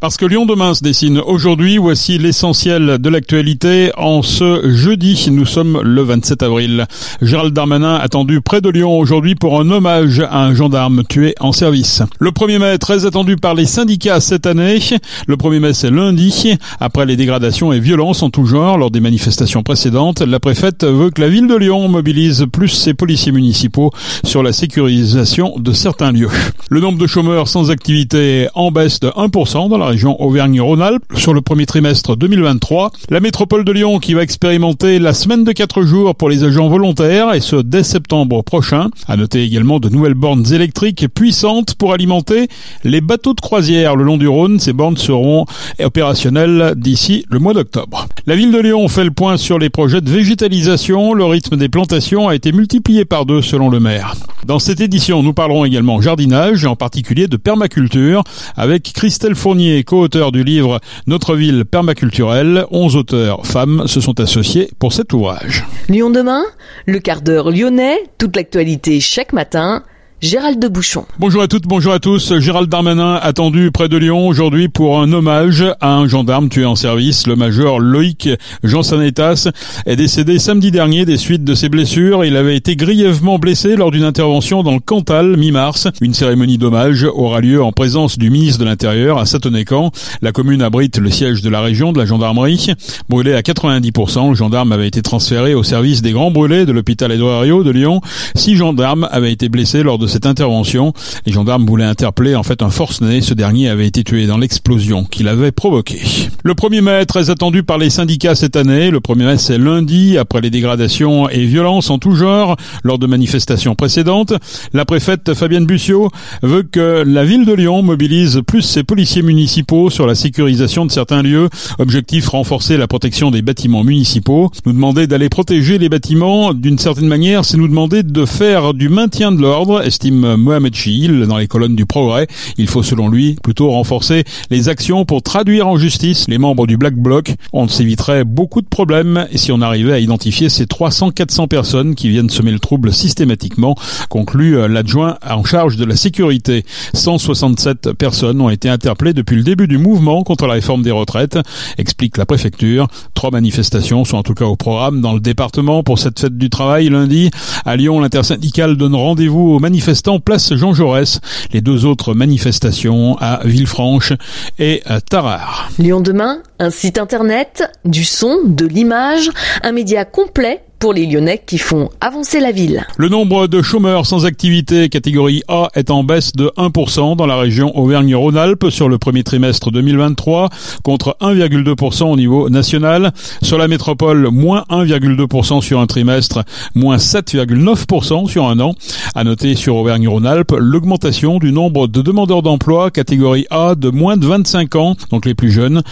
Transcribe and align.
Parce 0.00 0.16
que 0.16 0.24
Lyon 0.24 0.46
demain 0.46 0.72
se 0.72 0.82
dessine 0.82 1.18
aujourd'hui, 1.18 1.76
voici 1.76 2.16
l'essentiel 2.16 2.96
de 2.98 3.08
l'actualité 3.10 3.92
en 3.98 4.22
ce 4.22 4.66
jeudi. 4.72 5.28
Nous 5.30 5.44
sommes 5.44 5.78
le 5.84 6.00
27 6.00 6.42
avril. 6.42 6.86
Gérald 7.20 7.52
Darmanin 7.52 7.96
attendu 7.96 8.40
près 8.40 8.62
de 8.62 8.70
Lyon 8.70 8.98
aujourd'hui 8.98 9.34
pour 9.34 9.60
un 9.60 9.70
hommage 9.70 10.20
à 10.20 10.42
un 10.42 10.54
gendarme 10.54 11.02
tué 11.06 11.34
en 11.38 11.52
service. 11.52 12.02
Le 12.18 12.30
1er 12.30 12.58
mai, 12.58 12.78
très 12.78 13.04
attendu 13.04 13.36
par 13.36 13.52
les 13.52 13.66
syndicats 13.66 14.20
cette 14.20 14.46
année. 14.46 14.78
Le 15.26 15.36
1er 15.36 15.60
mai, 15.60 15.74
c'est 15.74 15.90
lundi. 15.90 16.54
Après 16.80 17.04
les 17.04 17.16
dégradations 17.16 17.70
et 17.70 17.78
violences 17.78 18.22
en 18.22 18.30
tout 18.30 18.46
genre 18.46 18.78
lors 18.78 18.90
des 18.90 19.00
manifestations 19.00 19.62
précédentes, 19.62 20.22
la 20.22 20.40
préfète 20.40 20.82
veut 20.82 21.10
que 21.10 21.20
la 21.20 21.28
ville 21.28 21.46
de 21.46 21.56
Lyon 21.56 21.88
mobilise 21.88 22.46
plus 22.50 22.68
ses 22.68 22.94
policiers 22.94 23.32
municipaux 23.32 23.92
sur 24.24 24.42
la 24.42 24.54
sécurisation 24.54 25.58
de 25.58 25.72
certains 25.72 26.10
lieux. 26.10 26.30
Le 26.70 26.80
nombre 26.80 26.96
de 26.96 27.06
chômeurs 27.06 27.48
sans 27.48 27.70
activité 27.70 28.48
en 28.54 28.70
baisse 28.70 28.98
de 29.00 29.08
1% 29.08 29.68
dans 29.68 29.76
la 29.76 29.89
région 29.90 30.20
Auvergne-Rhône-Alpes 30.22 31.02
sur 31.16 31.34
le 31.34 31.40
premier 31.40 31.66
trimestre 31.66 32.16
2023. 32.16 32.92
La 33.10 33.20
métropole 33.20 33.64
de 33.64 33.72
Lyon 33.72 33.98
qui 33.98 34.14
va 34.14 34.22
expérimenter 34.22 34.98
la 34.98 35.12
semaine 35.12 35.42
de 35.42 35.50
4 35.52 35.82
jours 35.82 36.14
pour 36.14 36.30
les 36.30 36.44
agents 36.44 36.68
volontaires 36.68 37.34
et 37.34 37.40
ce 37.40 37.56
dès 37.56 37.82
septembre 37.82 38.42
prochain. 38.42 38.90
À 39.08 39.16
noter 39.16 39.42
également 39.42 39.80
de 39.80 39.88
nouvelles 39.88 40.14
bornes 40.14 40.46
électriques 40.52 41.06
puissantes 41.12 41.74
pour 41.74 41.92
alimenter 41.92 42.48
les 42.84 43.00
bateaux 43.00 43.34
de 43.34 43.40
croisière 43.40 43.96
le 43.96 44.04
long 44.04 44.16
du 44.16 44.28
Rhône. 44.28 44.60
Ces 44.60 44.72
bornes 44.72 44.96
seront 44.96 45.44
opérationnelles 45.82 46.74
d'ici 46.76 47.24
le 47.28 47.40
mois 47.40 47.52
d'octobre. 47.52 48.06
La 48.26 48.36
ville 48.36 48.52
de 48.52 48.60
Lyon 48.60 48.86
fait 48.86 49.04
le 49.04 49.10
point 49.10 49.36
sur 49.36 49.58
les 49.58 49.70
projets 49.70 50.00
de 50.00 50.10
végétalisation. 50.10 51.14
Le 51.14 51.24
rythme 51.24 51.56
des 51.56 51.68
plantations 51.68 52.28
a 52.28 52.36
été 52.36 52.52
multiplié 52.52 53.04
par 53.04 53.26
deux 53.26 53.42
selon 53.42 53.68
le 53.68 53.80
maire. 53.80 54.14
Dans 54.46 54.58
cette 54.58 54.80
édition, 54.80 55.22
nous 55.22 55.34
parlerons 55.34 55.64
également 55.64 56.00
jardinage 56.00 56.64
et 56.64 56.66
en 56.66 56.76
particulier 56.76 57.28
de 57.28 57.36
permaculture 57.36 58.22
avec 58.56 58.92
Christelle 58.94 59.34
Fournier 59.34 59.79
co-auteur 59.84 60.32
du 60.32 60.44
livre 60.44 60.80
Notre 61.06 61.34
ville 61.34 61.64
permaculturelle. 61.64 62.66
11 62.70 62.96
auteurs 62.96 63.46
femmes 63.46 63.86
se 63.86 64.00
sont 64.00 64.20
associés 64.20 64.70
pour 64.78 64.92
cet 64.92 65.12
ouvrage. 65.12 65.66
Lyon 65.88 66.10
demain, 66.10 66.42
le 66.86 66.98
quart 66.98 67.22
d'heure 67.22 67.50
lyonnais, 67.50 67.98
toute 68.18 68.36
l'actualité 68.36 69.00
chaque 69.00 69.32
matin 69.32 69.82
Gérald 70.22 70.58
de 70.58 70.68
Bouchon. 70.68 71.06
Bonjour 71.18 71.40
à 71.40 71.48
toutes, 71.48 71.66
bonjour 71.66 71.94
à 71.94 71.98
tous. 71.98 72.38
Gérald 72.40 72.68
Darmanin 72.68 73.18
attendu 73.22 73.70
près 73.70 73.88
de 73.88 73.96
Lyon 73.96 74.28
aujourd'hui 74.28 74.68
pour 74.68 75.00
un 75.00 75.10
hommage 75.14 75.64
à 75.80 75.94
un 75.94 76.06
gendarme 76.08 76.50
tué 76.50 76.66
en 76.66 76.76
service. 76.76 77.26
Le 77.26 77.36
major 77.36 77.80
Loïc 77.80 78.28
Jean 78.62 78.82
Sanetas 78.82 79.48
est 79.86 79.96
décédé 79.96 80.38
samedi 80.38 80.70
dernier 80.70 81.06
des 81.06 81.16
suites 81.16 81.42
de 81.42 81.54
ses 81.54 81.70
blessures. 81.70 82.26
Il 82.26 82.36
avait 82.36 82.54
été 82.54 82.76
grièvement 82.76 83.38
blessé 83.38 83.76
lors 83.76 83.90
d'une 83.90 84.04
intervention 84.04 84.62
dans 84.62 84.74
le 84.74 84.80
Cantal 84.80 85.38
mi-mars. 85.38 85.88
Une 86.02 86.12
cérémonie 86.12 86.58
d'hommage 86.58 87.04
aura 87.04 87.40
lieu 87.40 87.62
en 87.62 87.72
présence 87.72 88.18
du 88.18 88.28
ministre 88.28 88.60
de 88.60 88.66
l'Intérieur 88.66 89.16
à 89.16 89.24
Satonnécan. 89.24 89.90
La 90.20 90.32
commune 90.32 90.60
abrite 90.60 90.98
le 90.98 91.10
siège 91.10 91.40
de 91.40 91.48
la 91.48 91.62
région 91.62 91.94
de 91.94 91.98
la 91.98 92.04
gendarmerie. 92.04 92.74
Brûlé 93.08 93.32
à 93.32 93.40
90%, 93.40 94.28
le 94.28 94.34
gendarme 94.34 94.72
avait 94.72 94.88
été 94.88 95.00
transféré 95.00 95.54
au 95.54 95.62
service 95.62 96.02
des 96.02 96.12
grands 96.12 96.30
brûlés 96.30 96.66
de 96.66 96.72
l'hôpital 96.72 97.10
Edouard 97.10 97.46
de 97.64 97.70
Lyon. 97.70 98.02
Six 98.34 98.56
gendarmes 98.56 99.08
avaient 99.10 99.32
été 99.32 99.48
blessés 99.48 99.82
lors 99.82 99.96
de 99.96 100.09
cette 100.10 100.26
intervention. 100.26 100.92
Les 101.24 101.32
gendarmes 101.32 101.64
voulaient 101.64 101.84
interpeller 101.84 102.34
en 102.34 102.42
fait 102.42 102.62
un 102.62 102.70
forcené. 102.70 103.20
Ce 103.20 103.32
dernier 103.32 103.68
avait 103.68 103.86
été 103.86 104.04
tué 104.04 104.26
dans 104.26 104.36
l'explosion 104.36 105.04
qu'il 105.04 105.28
avait 105.28 105.52
provoquée. 105.52 106.02
Le 106.44 106.54
1er 106.54 106.80
mai, 106.82 107.06
très 107.06 107.30
attendu 107.30 107.62
par 107.62 107.78
les 107.78 107.90
syndicats 107.90 108.34
cette 108.34 108.56
année. 108.56 108.90
Le 108.90 109.00
1er 109.00 109.24
mai, 109.24 109.38
c'est 109.38 109.58
lundi, 109.58 110.18
après 110.18 110.40
les 110.40 110.50
dégradations 110.50 111.28
et 111.28 111.44
violences 111.44 111.90
en 111.90 111.98
tout 111.98 112.14
genre 112.14 112.56
lors 112.82 112.98
de 112.98 113.06
manifestations 113.06 113.74
précédentes. 113.74 114.34
La 114.72 114.84
préfète 114.84 115.34
Fabienne 115.34 115.66
Bussiot 115.66 116.10
veut 116.42 116.62
que 116.62 117.04
la 117.06 117.24
ville 117.24 117.46
de 117.46 117.52
Lyon 117.52 117.82
mobilise 117.82 118.40
plus 118.46 118.62
ses 118.62 118.82
policiers 118.82 119.22
municipaux 119.22 119.90
sur 119.90 120.06
la 120.06 120.14
sécurisation 120.14 120.84
de 120.86 120.90
certains 120.90 121.22
lieux. 121.22 121.48
Objectif, 121.78 122.28
renforcer 122.28 122.76
la 122.76 122.88
protection 122.88 123.30
des 123.30 123.42
bâtiments 123.42 123.84
municipaux. 123.84 124.50
Nous 124.66 124.72
demander 124.72 125.06
d'aller 125.06 125.28
protéger 125.28 125.78
les 125.78 125.88
bâtiments 125.88 126.52
d'une 126.52 126.78
certaine 126.78 127.06
manière, 127.06 127.44
c'est 127.44 127.56
nous 127.56 127.68
demander 127.68 128.02
de 128.02 128.24
faire 128.24 128.74
du 128.74 128.88
maintien 128.88 129.32
de 129.32 129.40
l'ordre, 129.40 129.82
estime 130.00 130.36
Mohamed 130.36 130.74
Chihil 130.74 131.26
dans 131.26 131.36
les 131.36 131.46
colonnes 131.46 131.76
du 131.76 131.84
Progrès. 131.84 132.26
Il 132.56 132.68
faut 132.68 132.82
selon 132.82 133.10
lui 133.10 133.36
plutôt 133.42 133.70
renforcer 133.70 134.24
les 134.48 134.70
actions 134.70 135.04
pour 135.04 135.22
traduire 135.22 135.68
en 135.68 135.76
justice 135.76 136.24
les 136.26 136.38
membres 136.38 136.66
du 136.66 136.78
Black 136.78 136.94
Bloc. 136.94 137.34
On 137.52 137.68
s'éviterait 137.68 138.24
beaucoup 138.24 138.62
de 138.62 138.66
problèmes 138.66 139.28
si 139.34 139.52
on 139.52 139.60
arrivait 139.60 139.92
à 139.92 139.98
identifier 139.98 140.48
ces 140.48 140.64
300-400 140.64 141.48
personnes 141.48 141.94
qui 141.94 142.08
viennent 142.08 142.30
semer 142.30 142.50
le 142.50 142.58
trouble 142.58 142.94
systématiquement, 142.94 143.74
conclut 144.08 144.66
l'adjoint 144.68 145.18
en 145.28 145.44
charge 145.44 145.76
de 145.76 145.84
la 145.84 145.96
sécurité. 145.96 146.64
167 146.94 147.92
personnes 147.92 148.40
ont 148.40 148.48
été 148.48 148.70
interpellées 148.70 149.12
depuis 149.12 149.36
le 149.36 149.42
début 149.42 149.68
du 149.68 149.76
mouvement 149.76 150.22
contre 150.22 150.46
la 150.46 150.54
réforme 150.54 150.82
des 150.82 150.92
retraites, 150.92 151.38
explique 151.76 152.16
la 152.16 152.24
préfecture. 152.24 152.88
Trois 153.12 153.30
manifestations 153.32 154.06
sont 154.06 154.16
en 154.16 154.22
tout 154.22 154.34
cas 154.34 154.46
au 154.46 154.56
programme 154.56 155.02
dans 155.02 155.12
le 155.12 155.20
département 155.20 155.82
pour 155.82 155.98
cette 155.98 156.20
fête 156.20 156.38
du 156.38 156.48
travail 156.48 156.88
lundi. 156.88 157.30
À 157.66 157.76
Lyon, 157.76 158.00
l'intersyndicale 158.00 158.78
donne 158.78 158.94
rendez-vous 158.94 159.50
aux 159.50 159.58
manifestants 159.58 159.89
place 160.24 160.54
Jean 160.54 160.72
Jaurès. 160.72 161.20
Les 161.52 161.60
deux 161.60 161.84
autres 161.84 162.14
manifestations 162.14 163.16
à 163.18 163.40
Villefranche 163.44 164.12
et 164.58 164.82
à 164.86 165.00
Tarare. 165.00 165.70
Lyon 165.78 166.00
demain, 166.00 166.42
un 166.58 166.70
site 166.70 166.98
internet, 166.98 167.70
du 167.84 168.04
son, 168.04 168.38
de 168.44 168.66
l'image, 168.66 169.30
un 169.62 169.72
média 169.72 170.04
complet 170.04 170.62
pour 170.80 170.94
les 170.94 171.04
Lyonnais 171.04 171.42
qui 171.46 171.58
font 171.58 171.90
avancer 172.00 172.40
la 172.40 172.52
ville. 172.52 172.86
Le 172.96 173.10
nombre 173.10 173.46
de 173.46 173.60
chômeurs 173.60 174.06
sans 174.06 174.24
activité 174.24 174.88
catégorie 174.88 175.42
A 175.46 175.68
est 175.74 175.90
en 175.90 176.02
baisse 176.04 176.32
de 176.32 176.50
1% 176.56 177.16
dans 177.16 177.26
la 177.26 177.36
région 177.36 177.76
Auvergne-Rhône-Alpes 177.78 178.70
sur 178.70 178.88
le 178.88 178.96
premier 178.96 179.22
trimestre 179.22 179.70
2023 179.70 180.48
contre 180.82 181.18
1,2% 181.20 182.04
au 182.04 182.16
niveau 182.16 182.48
national. 182.48 183.12
Sur 183.42 183.58
la 183.58 183.68
métropole, 183.68 184.30
moins 184.30 184.64
1,2% 184.70 185.60
sur 185.60 185.80
un 185.80 185.86
trimestre, 185.86 186.44
moins 186.74 186.96
7,9% 186.96 188.26
sur 188.26 188.46
un 188.46 188.58
an. 188.58 188.74
À 189.14 189.22
noter 189.22 189.56
sur 189.56 189.76
Auvergne-Rhône-Alpes 189.76 190.54
l'augmentation 190.58 191.38
du 191.38 191.52
nombre 191.52 191.88
de 191.88 192.00
demandeurs 192.00 192.42
d'emploi 192.42 192.90
catégorie 192.90 193.46
A 193.50 193.74
de 193.74 193.90
moins 193.90 194.16
de 194.16 194.26
25 194.26 194.76
ans, 194.76 194.96
donc 195.10 195.26
les 195.26 195.34
plus 195.34 195.50
jeunes, 195.50 195.82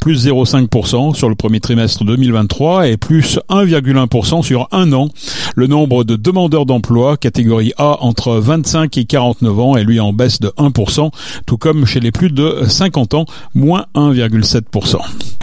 plus 0.00 0.26
0,5% 0.26 1.14
sur 1.14 1.28
le 1.28 1.34
premier 1.34 1.60
trimestre 1.60 2.02
2023 2.04 2.88
et 2.88 2.96
plus 2.96 3.38
1,1% 3.50 4.37
sur 4.42 4.68
un 4.72 4.92
an. 4.92 5.08
Le 5.56 5.66
nombre 5.66 6.04
de 6.04 6.16
demandeurs 6.16 6.66
d'emploi 6.66 7.16
catégorie 7.16 7.72
A 7.78 7.98
entre 8.00 8.34
25 8.34 8.96
et 8.98 9.04
49 9.04 9.58
ans 9.58 9.76
est 9.76 9.84
lui 9.84 10.00
en 10.00 10.12
baisse 10.12 10.40
de 10.40 10.48
1%, 10.58 11.10
tout 11.46 11.56
comme 11.56 11.86
chez 11.86 12.00
les 12.00 12.12
plus 12.12 12.30
de 12.30 12.64
50 12.66 13.14
ans, 13.14 13.24
moins 13.54 13.86
1,7%. 13.94 14.98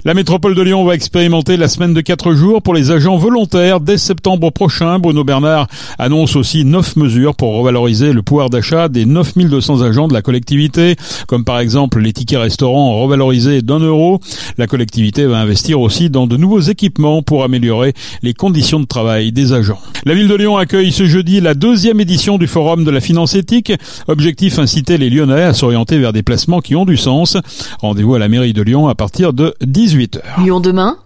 La 0.05 0.13
métropole 0.13 0.53
de 0.53 0.61
Lyon 0.61 0.85
va 0.85 0.93
expérimenter 0.93 1.57
la 1.57 1.67
semaine 1.67 1.95
de 1.95 2.01
4 2.01 2.33
jours 2.33 2.61
pour 2.61 2.75
les 2.75 2.91
agents 2.91 3.17
volontaires 3.17 3.79
dès 3.79 3.97
septembre 3.97 4.51
prochain. 4.51 4.99
Bruno 4.99 5.23
Bernard 5.23 5.67
annonce 5.97 6.35
aussi 6.35 6.63
9 6.63 6.95
mesures 6.97 7.35
pour 7.35 7.55
revaloriser 7.55 8.13
le 8.13 8.21
pouvoir 8.21 8.51
d'achat 8.51 8.87
des 8.87 9.05
9200 9.05 9.81
agents 9.81 10.07
de 10.07 10.13
la 10.13 10.21
collectivité, 10.21 10.95
comme 11.27 11.43
par 11.43 11.57
exemple 11.57 11.99
les 11.99 12.13
tickets 12.13 12.39
restaurants 12.39 13.01
revalorisés 13.01 13.63
d'un 13.63 13.79
euro. 13.79 14.19
La 14.59 14.67
collectivité 14.67 15.25
va 15.25 15.39
investir 15.39 15.79
aussi 15.81 16.11
dans 16.11 16.27
de 16.27 16.37
nouveaux 16.37 16.59
équipements 16.59 17.23
pour 17.23 17.43
améliorer 17.43 17.93
les 18.21 18.35
conditions 18.35 18.84
travail 18.85 19.31
des 19.31 19.53
agents. 19.53 19.79
La 20.05 20.13
ville 20.13 20.27
de 20.27 20.35
Lyon 20.35 20.57
accueille 20.57 20.91
ce 20.91 21.05
jeudi 21.05 21.41
la 21.41 21.53
deuxième 21.53 21.99
édition 21.99 22.37
du 22.37 22.47
Forum 22.47 22.83
de 22.83 22.91
la 22.91 23.01
finance 23.01 23.35
éthique. 23.35 23.73
Objectif 24.07 24.59
inciter 24.59 24.97
les 24.97 25.09
Lyonnais 25.09 25.43
à 25.43 25.53
s'orienter 25.53 25.97
vers 25.97 26.13
des 26.13 26.23
placements 26.23 26.61
qui 26.61 26.75
ont 26.75 26.85
du 26.85 26.97
sens. 26.97 27.37
Rendez-vous 27.79 28.15
à 28.15 28.19
la 28.19 28.27
mairie 28.27 28.53
de 28.53 28.61
Lyon 28.61 28.87
à 28.87 28.95
partir 28.95 29.33
de 29.33 29.53
18h. 29.63 30.43
Lyon 30.43 30.59
demain 30.59 30.97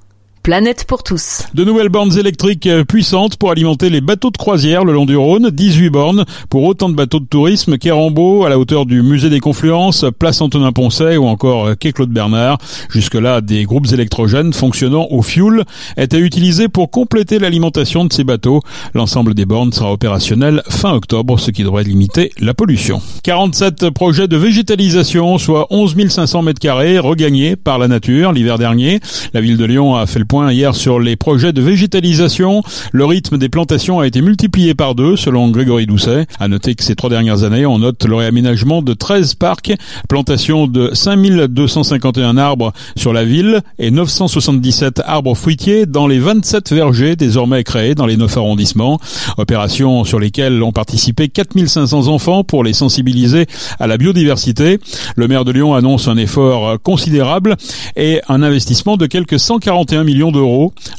Planète 0.44 0.86
pour 0.88 1.04
tous. 1.04 1.44
De 1.54 1.66
nouvelles 1.66 1.90
bornes 1.90 2.18
électriques 2.18 2.70
puissantes 2.88 3.36
pour 3.36 3.52
alimenter 3.52 3.90
les 3.90 4.00
bateaux 4.00 4.32
de 4.32 4.38
croisière 4.38 4.86
le 4.86 4.94
long 4.94 5.06
du 5.06 5.18
Rhône. 5.18 5.50
18 5.52 5.90
bornes 5.90 6.26
pour 6.50 6.64
autant 6.64 6.90
de 6.90 6.96
bateaux 6.96 7.20
de 7.20 7.26
tourisme 7.26 7.78
qu'Erambeau 7.78 8.46
à 8.46 8.50
la 8.50 8.58
hauteur 8.58 8.86
du 8.86 9.02
musée 9.04 9.30
des 9.30 9.42
Confluences, 9.42 10.06
place 10.18 10.40
Antonin 10.42 10.72
Poncet 10.72 11.18
ou 11.18 11.28
encore 11.28 11.78
quai 11.78 11.92
Claude 11.92 12.10
Bernard. 12.10 12.58
Jusque-là, 12.90 13.42
des 13.42 13.66
groupes 13.66 13.92
électrogènes 13.92 14.54
fonctionnant 14.54 15.08
au 15.12 15.22
fioul 15.22 15.66
étaient 15.98 16.20
utilisés 16.20 16.70
pour 16.70 16.90
compléter 16.90 17.38
l'alimentation 17.38 18.06
de 18.06 18.14
ces 18.14 18.24
bateaux. 18.24 18.62
L'ensemble 18.94 19.34
des 19.34 19.46
bornes 19.46 19.74
sera 19.74 19.92
opérationnel 19.92 20.64
fin 20.70 20.94
octobre, 20.94 21.38
ce 21.38 21.52
qui 21.52 21.64
devrait 21.64 21.84
limiter 21.84 22.32
la 22.40 22.54
pollution. 22.54 23.02
47 23.24 23.90
projets 23.90 24.28
de 24.28 24.38
végétalisation, 24.38 25.38
soit 25.38 25.68
11 25.70 25.96
500 26.10 26.44
mètres 26.44 26.60
carrés 26.60 26.98
regagnés 26.98 27.56
par 27.56 27.78
la 27.78 27.88
nature 27.88 28.32
l'hiver 28.32 28.58
dernier. 28.58 29.00
La 29.34 29.42
ville 29.42 29.58
de 29.58 29.66
Lyon 29.66 29.96
a 29.96 30.06
fait 30.06 30.20
le 30.20 30.26
point 30.26 30.39
point 30.40 30.54
hier 30.54 30.74
sur 30.74 31.02
les 31.02 31.18
projets 31.18 31.52
de 31.52 31.62
végétalisation. 31.62 32.64
Le 32.94 33.04
rythme 33.04 33.38
des 33.38 33.50
plantations 33.50 34.00
a 34.00 34.08
été 34.08 34.22
multiplié 34.22 34.74
par 34.74 34.96
deux, 34.96 35.18
selon 35.18 35.50
Grégory 35.50 35.86
Doucet. 35.86 36.28
À 36.40 36.48
noter 36.48 36.76
que 36.76 36.84
ces 36.86 36.96
trois 36.96 37.10
dernières 37.10 37.44
années, 37.44 37.66
on 37.66 37.80
note 37.80 38.06
le 38.06 38.16
réaménagement 38.16 38.82
de 38.82 38.94
13 38.94 39.36
parcs, 39.36 39.74
plantation 40.08 40.66
de 40.68 40.92
5251 40.94 42.38
arbres 42.38 42.72
sur 42.96 43.12
la 43.12 43.26
ville 43.26 43.60
et 43.80 43.92
977 43.92 45.02
arbres 45.06 45.36
fruitiers 45.36 45.86
dans 45.86 46.08
les 46.08 46.20
27 46.20 46.72
vergers 46.72 47.18
désormais 47.18 47.66
créés 47.66 47.96
dans 47.96 48.06
les 48.06 48.16
9 48.16 48.38
arrondissements. 48.38 48.98
Opérations 49.38 50.06
sur 50.06 50.20
lesquelles 50.20 50.64
ont 50.64 50.72
participé 50.72 51.28
4500 51.28 52.08
enfants 52.08 52.46
pour 52.46 52.64
les 52.64 52.74
sensibiliser 52.74 53.46
à 53.78 53.88
la 53.88 53.98
biodiversité. 53.98 54.80
Le 55.18 55.28
maire 55.28 55.44
de 55.44 55.52
Lyon 55.52 55.74
annonce 55.74 56.08
un 56.08 56.16
effort 56.16 56.82
considérable 56.82 57.58
et 57.98 58.22
un 58.30 58.42
investissement 58.42 58.96
de 58.96 59.06
quelques 59.06 59.38
141 59.40 60.06
millions 60.06 60.19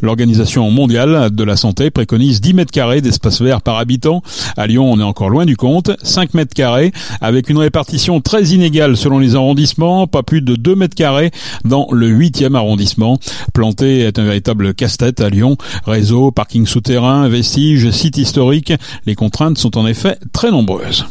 L'Organisation 0.03 0.71
mondiale 0.71 1.31
de 1.31 1.45
la 1.45 1.57
santé 1.57 1.91
préconise 1.91 2.41
10 2.41 2.55
mètres 2.55 2.73
carrés 2.73 3.03
d'espace 3.03 3.43
vert 3.43 3.61
par 3.61 3.77
habitant. 3.77 4.23
À 4.57 4.67
Lyon, 4.67 4.91
on 4.91 4.99
est 4.99 5.05
encore 5.05 5.29
loin 5.29 5.45
du 5.45 5.57
compte. 5.57 5.91
5 6.03 6.33
mètres 6.35 6.55
carrés 6.55 6.93
avec 7.21 7.51
une 7.51 7.59
répartition 7.59 8.21
très 8.23 8.45
inégale 8.45 8.97
selon 8.97 9.19
les 9.19 9.35
arrondissements. 9.35 10.07
Pas 10.07 10.23
plus 10.23 10.41
de 10.41 10.57
2 10.57 10.75
mètres 10.75 10.95
carrés 10.95 11.31
dans 11.65 11.87
le 11.93 12.09
8e 12.09 12.55
arrondissement. 12.55 13.19
Planter 13.53 14.01
est 14.01 14.19
un 14.19 14.25
véritable 14.25 14.73
casse-tête 14.75 15.21
à 15.21 15.29
Lyon. 15.29 15.57
Réseau, 15.85 16.31
parking 16.31 16.67
souterrain, 16.67 17.29
vestiges, 17.29 17.91
sites 17.91 18.17
historiques. 18.17 18.73
Les 19.05 19.15
contraintes 19.15 19.59
sont 19.59 19.77
en 19.77 19.87
effet 19.87 20.19
très 20.33 20.51
nombreuses. 20.51 21.07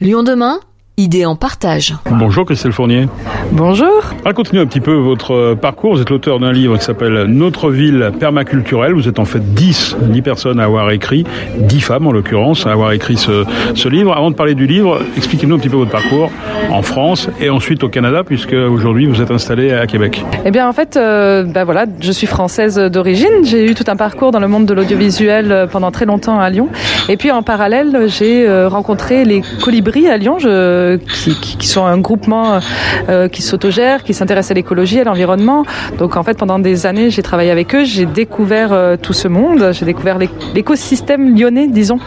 Lyon 0.00 0.22
demain? 0.22 0.60
Idées 1.00 1.24
en 1.24 1.34
partage. 1.34 1.94
Bonjour 2.10 2.44
Christelle 2.44 2.72
Fournier. 2.72 3.08
Bonjour. 3.52 4.02
Racontez-nous 4.22 4.60
un 4.60 4.66
petit 4.66 4.82
peu 4.82 4.92
votre 4.92 5.32
euh, 5.34 5.54
parcours. 5.54 5.94
Vous 5.94 6.02
êtes 6.02 6.10
l'auteur 6.10 6.38
d'un 6.38 6.52
livre 6.52 6.76
qui 6.76 6.84
s'appelle 6.84 7.24
Notre 7.24 7.70
ville 7.70 8.12
permaculturelle. 8.20 8.92
Vous 8.92 9.08
êtes 9.08 9.18
en 9.18 9.24
fait 9.24 9.54
10, 9.54 9.96
10 9.98 10.20
personnes 10.20 10.60
à 10.60 10.64
avoir 10.64 10.90
écrit, 10.90 11.24
10 11.56 11.80
femmes 11.80 12.06
en 12.06 12.12
l'occurrence, 12.12 12.66
à 12.66 12.72
avoir 12.72 12.92
écrit 12.92 13.16
ce, 13.16 13.46
ce, 13.74 13.88
livre. 13.88 14.14
Avant 14.14 14.30
de 14.30 14.34
parler 14.36 14.54
du 14.54 14.66
livre, 14.66 15.00
expliquez-nous 15.16 15.54
un 15.54 15.58
petit 15.58 15.70
peu 15.70 15.78
votre 15.78 15.90
parcours 15.90 16.30
en 16.70 16.82
France 16.82 17.30
et 17.40 17.48
ensuite 17.48 17.82
au 17.82 17.88
Canada, 17.88 18.22
puisque 18.22 18.52
aujourd'hui 18.52 19.06
vous 19.06 19.22
êtes 19.22 19.30
installé 19.30 19.72
à 19.72 19.86
Québec. 19.86 20.22
Eh 20.44 20.50
bien 20.50 20.68
en 20.68 20.74
fait, 20.74 20.98
euh, 20.98 21.44
ben 21.44 21.64
voilà, 21.64 21.86
je 21.98 22.12
suis 22.12 22.26
française 22.26 22.76
d'origine. 22.76 23.42
J'ai 23.44 23.70
eu 23.70 23.74
tout 23.74 23.84
un 23.86 23.96
parcours 23.96 24.32
dans 24.32 24.38
le 24.38 24.48
monde 24.48 24.66
de 24.66 24.74
l'audiovisuel 24.74 25.50
euh, 25.50 25.66
pendant 25.66 25.92
très 25.92 26.04
longtemps 26.04 26.38
à 26.38 26.50
Lyon. 26.50 26.68
Et 27.10 27.16
puis 27.16 27.30
en 27.30 27.42
parallèle, 27.42 28.06
j'ai 28.06 28.48
rencontré 28.66 29.24
les 29.24 29.42
colibris 29.62 30.08
à 30.08 30.16
Lyon. 30.16 30.38
Je 30.38 30.96
qui, 30.96 31.34
qui, 31.58 31.66
sont 31.66 31.84
un 31.84 31.98
groupement 31.98 32.60
euh, 33.08 33.28
qui 33.28 33.42
s'autogère, 33.42 34.02
qui 34.02 34.14
s'intéresse 34.14 34.50
à 34.50 34.54
l'écologie, 34.54 35.00
à 35.00 35.04
l'environnement. 35.04 35.64
Donc 35.98 36.16
en 36.16 36.22
fait, 36.22 36.38
pendant 36.38 36.58
des 36.58 36.86
années, 36.86 37.10
j'ai 37.10 37.22
travaillé 37.22 37.50
avec 37.50 37.74
eux, 37.74 37.84
j'ai 37.84 38.06
découvert 38.06 38.72
euh, 38.72 38.96
tout 38.96 39.12
ce 39.12 39.28
monde, 39.28 39.70
j'ai 39.72 39.84
découvert 39.84 40.18
l'écosystème 40.54 41.36
lyonnais, 41.36 41.66
disons, 41.66 41.98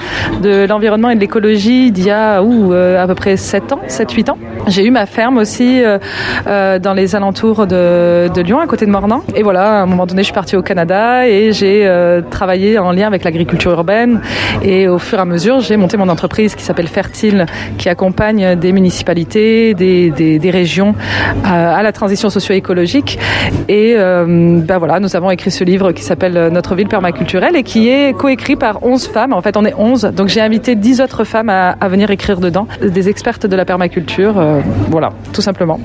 de 0.41 0.65
l'environnement 0.65 1.09
et 1.09 1.15
de 1.15 1.19
l'écologie 1.19 1.91
d'il 1.91 2.05
y 2.05 2.11
a 2.11 2.41
ou 2.41 2.73
euh, 2.73 3.01
à 3.01 3.07
peu 3.07 3.15
près 3.15 3.37
7 3.37 3.73
ans, 3.73 3.81
7-8 3.87 4.31
ans. 4.31 4.37
J'ai 4.67 4.85
eu 4.85 4.91
ma 4.91 5.05
ferme 5.05 5.37
aussi 5.37 5.83
euh, 5.83 6.79
dans 6.79 6.93
les 6.93 7.15
alentours 7.15 7.67
de, 7.67 8.29
de, 8.33 8.41
Lyon, 8.41 8.59
à 8.59 8.67
côté 8.67 8.85
de 8.85 8.91
Mornan. 8.91 9.21
Et 9.35 9.43
voilà, 9.43 9.79
à 9.79 9.83
un 9.83 9.85
moment 9.85 10.05
donné, 10.05 10.21
je 10.21 10.25
suis 10.25 10.33
partie 10.33 10.55
au 10.55 10.61
Canada 10.61 11.27
et 11.27 11.51
j'ai 11.51 11.89
travaillé 12.29 12.79
en 12.79 12.91
lien 12.91 13.07
avec 13.07 13.23
l'agriculture 13.23 13.71
urbaine. 13.71 14.21
Et 14.63 14.87
au 14.93 14.99
fur 14.99 15.17
et 15.17 15.21
à 15.21 15.25
mesure, 15.25 15.59
j'ai 15.59 15.77
monté 15.77 15.97
mon 15.97 16.09
entreprise 16.09 16.55
qui 16.55 16.63
s'appelle 16.63 16.87
Fertile, 16.87 17.45
qui 17.77 17.89
accompagne 17.89 18.55
des 18.55 18.71
municipalités, 18.71 19.73
des, 19.73 20.11
des, 20.11 20.39
des 20.39 20.51
régions 20.51 20.95
à, 21.43 21.75
à, 21.75 21.83
la 21.83 21.91
transition 21.91 22.29
socio-écologique. 22.29 23.19
Et 23.67 23.95
euh, 23.97 24.59
ben 24.61 24.77
voilà, 24.77 24.99
nous 24.99 25.15
avons 25.15 25.31
écrit 25.31 25.51
ce 25.51 25.63
livre 25.63 25.91
qui 25.91 26.03
s'appelle 26.03 26.49
Notre 26.51 26.75
ville 26.75 26.87
permaculturelle 26.87 27.55
et 27.55 27.63
qui 27.63 27.89
est 27.89 28.13
coécrit 28.17 28.55
par 28.55 28.83
11 28.83 29.07
femmes. 29.07 29.33
En 29.33 29.41
fait, 29.41 29.57
on 29.57 29.65
est 29.65 29.73
11. 29.77 30.11
Donc 30.15 30.27
j'ai 30.27 30.41
invité 30.41 30.75
10 30.75 31.01
autres 31.01 31.23
femmes 31.23 31.49
à, 31.49 31.75
à, 31.79 31.87
venir 31.87 32.09
écrire 32.11 32.39
dedans, 32.39 32.67
des 32.81 33.09
expertes 33.09 33.45
de 33.45 33.55
la 33.55 33.65
permaculture. 33.65 34.37
Euh, 34.37 34.61
voilà, 34.89 35.09
tout 35.33 35.41
simplement. 35.41 35.79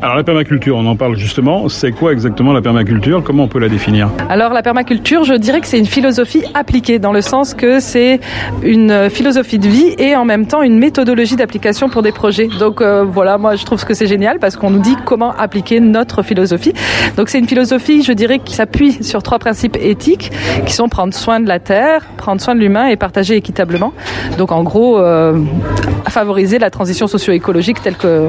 Alors 0.00 0.16
la 0.16 0.24
permaculture, 0.24 0.76
on 0.76 0.86
en 0.86 0.96
parle 0.96 1.16
justement. 1.16 1.68
C'est 1.68 1.92
quoi 1.92 2.12
exactement 2.12 2.52
la 2.52 2.62
permaculture? 2.62 3.22
Comment 3.22 3.44
on 3.44 3.48
peut 3.48 3.58
la 3.58 3.68
définir? 3.68 4.08
Alors 4.28 4.52
la 4.52 4.62
permaculture, 4.62 5.24
je 5.24 5.34
dirais 5.34 5.60
que 5.60 5.66
c'est 5.66 5.78
une 5.78 5.86
philosophie 5.86 6.44
appliquée 6.54 6.98
dans 6.98 7.12
le 7.12 7.20
sens 7.20 7.54
que 7.54 7.80
c'est 7.80 8.20
une 8.62 9.10
philosophie 9.10 9.58
de 9.58 9.68
vie 9.68 9.94
et 9.98 10.16
en 10.16 10.24
même 10.24 10.46
temps 10.46 10.62
une 10.62 10.78
méthodologie 10.78 11.36
d'application 11.36 11.88
pour 11.88 12.02
des 12.02 12.12
projets 12.12 12.48
donc 12.58 12.80
euh, 12.80 13.04
voilà, 13.04 13.38
moi 13.38 13.56
je 13.56 13.64
trouve 13.64 13.84
que 13.84 13.94
c'est 13.94 14.06
génial 14.06 14.38
parce 14.38 14.56
qu'on 14.56 14.70
nous 14.70 14.80
dit 14.80 14.96
comment 15.04 15.32
appliquer 15.32 15.80
notre 15.80 16.22
philosophie. 16.22 16.72
Donc 17.16 17.28
c'est 17.28 17.38
une 17.38 17.48
philosophie, 17.48 18.02
je 18.02 18.12
dirais, 18.12 18.38
qui 18.38 18.54
s'appuie 18.54 19.02
sur 19.02 19.22
trois 19.22 19.38
principes 19.38 19.76
éthiques 19.80 20.32
qui 20.66 20.72
sont 20.72 20.88
prendre 20.88 21.14
soin 21.14 21.40
de 21.40 21.48
la 21.48 21.58
terre, 21.58 22.02
prendre 22.16 22.40
soin 22.40 22.54
de 22.54 22.60
l'humain 22.60 22.86
et 22.86 22.96
partager 22.96 23.36
équitablement. 23.36 23.92
Donc 24.38 24.52
en 24.52 24.62
gros, 24.62 24.98
euh, 24.98 25.38
favoriser 26.08 26.58
la 26.58 26.70
transition 26.70 27.06
socio-écologique 27.06 27.82
telle 27.82 27.96
que 27.96 28.28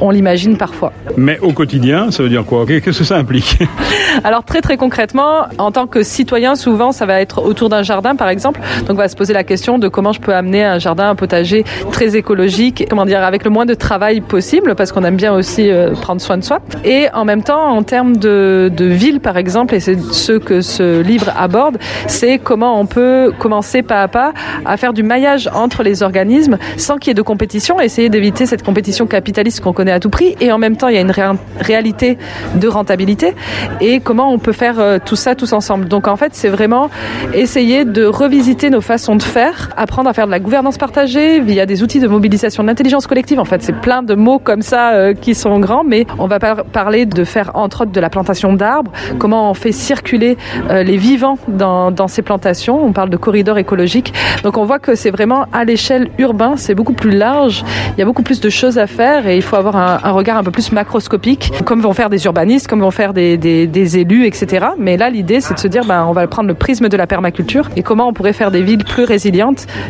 on 0.00 0.10
l'imagine 0.10 0.56
parfois. 0.56 0.92
Mais 1.16 1.38
au 1.40 1.52
quotidien, 1.52 2.10
ça 2.10 2.22
veut 2.22 2.28
dire 2.28 2.44
quoi? 2.44 2.64
Qu'est-ce 2.66 2.98
que 2.98 3.04
ça 3.04 3.16
implique? 3.16 3.58
Alors 4.24 4.44
très 4.44 4.60
très 4.60 4.76
concrètement, 4.76 5.46
en 5.58 5.70
tant 5.70 5.86
que 5.86 6.02
citoyen, 6.02 6.54
souvent 6.54 6.92
ça 6.92 7.06
va 7.06 7.20
être 7.20 7.42
autour 7.42 7.68
d'un 7.68 7.82
jardin 7.82 8.16
par 8.16 8.28
exemple. 8.28 8.60
Donc 8.80 8.90
on 8.90 8.94
va 8.94 9.08
se 9.08 9.16
poser 9.16 9.32
la 9.32 9.39
question 9.44 9.78
de 9.78 9.88
comment 9.88 10.12
je 10.12 10.20
peux 10.20 10.34
amener 10.34 10.64
un 10.64 10.78
jardin, 10.78 11.10
un 11.10 11.14
potager 11.14 11.64
très 11.90 12.16
écologique, 12.16 12.86
comment 12.88 13.06
dire 13.06 13.22
avec 13.22 13.44
le 13.44 13.50
moins 13.50 13.66
de 13.66 13.74
travail 13.74 14.20
possible, 14.20 14.74
parce 14.74 14.92
qu'on 14.92 15.04
aime 15.04 15.16
bien 15.16 15.32
aussi 15.32 15.70
euh, 15.70 15.92
prendre 15.92 16.20
soin 16.20 16.38
de 16.38 16.44
soi. 16.44 16.60
Et 16.84 17.08
en 17.12 17.24
même 17.24 17.42
temps, 17.42 17.68
en 17.68 17.82
termes 17.82 18.16
de, 18.16 18.70
ville, 18.78 19.20
par 19.20 19.36
exemple, 19.36 19.74
et 19.74 19.80
c'est 19.80 20.00
ce 20.00 20.32
que 20.32 20.60
ce 20.60 21.00
livre 21.00 21.32
aborde, 21.36 21.78
c'est 22.06 22.38
comment 22.38 22.80
on 22.80 22.86
peut 22.86 23.32
commencer 23.38 23.82
pas 23.82 24.02
à 24.02 24.08
pas 24.08 24.32
à 24.64 24.76
faire 24.76 24.92
du 24.92 25.02
maillage 25.02 25.48
entre 25.54 25.82
les 25.82 26.02
organismes 26.02 26.58
sans 26.76 26.96
qu'il 26.96 27.08
y 27.08 27.12
ait 27.12 27.14
de 27.14 27.22
compétition, 27.22 27.80
essayer 27.80 28.08
d'éviter 28.08 28.46
cette 28.46 28.62
compétition 28.62 29.06
capitaliste 29.06 29.60
qu'on 29.60 29.72
connaît 29.72 29.92
à 29.92 30.00
tout 30.00 30.10
prix. 30.10 30.36
Et 30.40 30.52
en 30.52 30.58
même 30.58 30.76
temps, 30.76 30.88
il 30.88 30.94
y 30.94 30.98
a 30.98 31.02
une 31.02 31.10
ré 31.10 31.22
réalité 31.60 32.18
de 32.54 32.68
rentabilité. 32.68 33.34
Et 33.80 34.00
comment 34.00 34.32
on 34.32 34.38
peut 34.38 34.52
faire 34.52 34.80
euh, 34.80 34.98
tout 35.04 35.16
ça 35.16 35.34
tous 35.34 35.52
ensemble. 35.52 35.86
Donc 35.88 36.08
en 36.08 36.16
fait, 36.16 36.34
c'est 36.34 36.48
vraiment 36.48 36.90
essayer 37.34 37.84
de 37.84 38.04
revisiter 38.04 38.70
nos 38.70 38.80
façons 38.80 39.16
de 39.16 39.22
faire, 39.30 39.70
apprendre 39.76 40.10
à 40.10 40.12
faire 40.12 40.26
de 40.26 40.32
la 40.32 40.40
gouvernance 40.40 40.76
partagée 40.76 41.38
via 41.38 41.64
des 41.64 41.84
outils 41.84 42.00
de 42.00 42.08
mobilisation 42.08 42.64
de 42.64 42.68
l'intelligence 42.68 43.06
collective 43.06 43.38
en 43.38 43.44
fait, 43.44 43.62
c'est 43.62 43.76
plein 43.80 44.02
de 44.02 44.14
mots 44.16 44.40
comme 44.40 44.60
ça 44.60 44.90
euh, 44.90 45.14
qui 45.14 45.36
sont 45.36 45.60
grands, 45.60 45.84
mais 45.84 46.04
on 46.18 46.26
va 46.26 46.40
par 46.40 46.64
parler 46.64 47.06
de 47.06 47.22
faire 47.22 47.52
entre 47.54 47.82
autres 47.82 47.92
de 47.92 48.00
la 48.00 48.10
plantation 48.10 48.52
d'arbres, 48.54 48.90
comment 49.20 49.48
on 49.48 49.54
fait 49.54 49.70
circuler 49.70 50.36
euh, 50.68 50.82
les 50.82 50.96
vivants 50.96 51.38
dans, 51.46 51.92
dans 51.92 52.08
ces 52.08 52.22
plantations. 52.22 52.84
On 52.84 52.92
parle 52.92 53.08
de 53.08 53.16
corridors 53.16 53.58
écologiques. 53.58 54.12
Donc 54.42 54.56
on 54.56 54.64
voit 54.64 54.80
que 54.80 54.96
c'est 54.96 55.12
vraiment 55.12 55.46
à 55.52 55.64
l'échelle 55.64 56.10
urbaine, 56.18 56.56
c'est 56.56 56.74
beaucoup 56.74 56.92
plus 56.92 57.12
large. 57.12 57.62
Il 57.96 58.00
y 58.00 58.02
a 58.02 58.06
beaucoup 58.06 58.24
plus 58.24 58.40
de 58.40 58.50
choses 58.50 58.78
à 58.78 58.88
faire 58.88 59.28
et 59.28 59.36
il 59.36 59.42
faut 59.42 59.56
avoir 59.56 59.76
un, 59.76 60.00
un 60.02 60.10
regard 60.10 60.38
un 60.38 60.42
peu 60.42 60.50
plus 60.50 60.72
macroscopique, 60.72 61.52
comme 61.64 61.80
vont 61.80 61.92
faire 61.92 62.10
des 62.10 62.24
urbanistes, 62.24 62.66
comme 62.66 62.80
vont 62.80 62.90
faire 62.90 63.12
des, 63.12 63.36
des, 63.36 63.68
des 63.68 63.98
élus, 63.98 64.26
etc. 64.26 64.66
Mais 64.76 64.96
là, 64.96 65.08
l'idée, 65.08 65.40
c'est 65.40 65.54
de 65.54 65.60
se 65.60 65.68
dire, 65.68 65.84
ben, 65.84 66.04
on 66.08 66.12
va 66.12 66.26
prendre 66.26 66.48
le 66.48 66.54
prisme 66.54 66.88
de 66.88 66.96
la 66.96 67.06
permaculture 67.06 67.68
et 67.76 67.82
comment 67.84 68.08
on 68.08 68.12
pourrait 68.12 68.32
faire 68.32 68.50
des 68.50 68.62
villes 68.62 68.84
plus 68.84 69.04
résilientes 69.04 69.19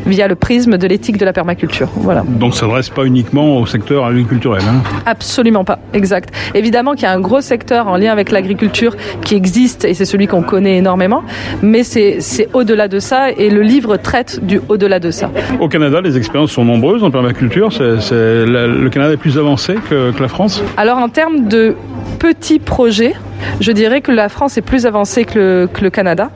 via 0.06 0.28
le 0.28 0.34
prisme 0.34 0.76
de 0.78 0.86
l'éthique 0.86 1.16
de 1.16 1.24
la 1.24 1.32
permaculture. 1.32 1.88
Voilà. 1.94 2.22
Donc 2.26 2.54
ça 2.54 2.66
ne 2.66 2.72
reste 2.72 2.94
pas 2.94 3.04
uniquement 3.04 3.58
au 3.58 3.66
secteur 3.66 4.04
agriculturel. 4.04 4.62
Hein 4.68 4.82
Absolument 5.06 5.64
pas, 5.64 5.78
exact. 5.94 6.34
Évidemment 6.54 6.94
qu'il 6.94 7.04
y 7.04 7.06
a 7.06 7.12
un 7.12 7.20
gros 7.20 7.40
secteur 7.40 7.88
en 7.88 7.96
lien 7.96 8.12
avec 8.12 8.30
l'agriculture 8.30 8.96
qui 9.24 9.34
existe 9.34 9.84
et 9.84 9.94
c'est 9.94 10.04
celui 10.04 10.26
qu'on 10.26 10.42
connaît 10.42 10.78
énormément, 10.78 11.22
mais 11.62 11.82
c'est 11.84 12.48
au-delà 12.52 12.88
de 12.88 12.98
ça 12.98 13.30
et 13.30 13.50
le 13.50 13.62
livre 13.62 13.96
traite 13.96 14.44
du 14.44 14.60
au-delà 14.68 14.98
de 15.00 15.10
ça. 15.10 15.30
Au 15.60 15.68
Canada, 15.68 16.00
les 16.00 16.16
expériences 16.16 16.52
sont 16.52 16.64
nombreuses 16.64 17.04
en 17.04 17.10
permaculture. 17.10 17.72
C 17.72 17.82
est, 17.82 18.00
c 18.00 18.14
est, 18.14 18.46
le 18.46 18.88
Canada 18.90 19.14
est 19.14 19.16
plus 19.16 19.38
avancé 19.38 19.74
que, 19.88 20.12
que 20.12 20.22
la 20.22 20.28
France 20.28 20.62
Alors 20.76 20.98
en 20.98 21.08
termes 21.08 21.48
de 21.48 21.74
petits 22.18 22.58
projets, 22.58 23.14
je 23.60 23.72
dirais 23.72 24.00
que 24.00 24.12
la 24.12 24.28
France 24.28 24.56
est 24.58 24.62
plus 24.62 24.86
avancée 24.86 25.24
que 25.24 25.68
le, 25.80 25.90
Canada. 25.90 26.30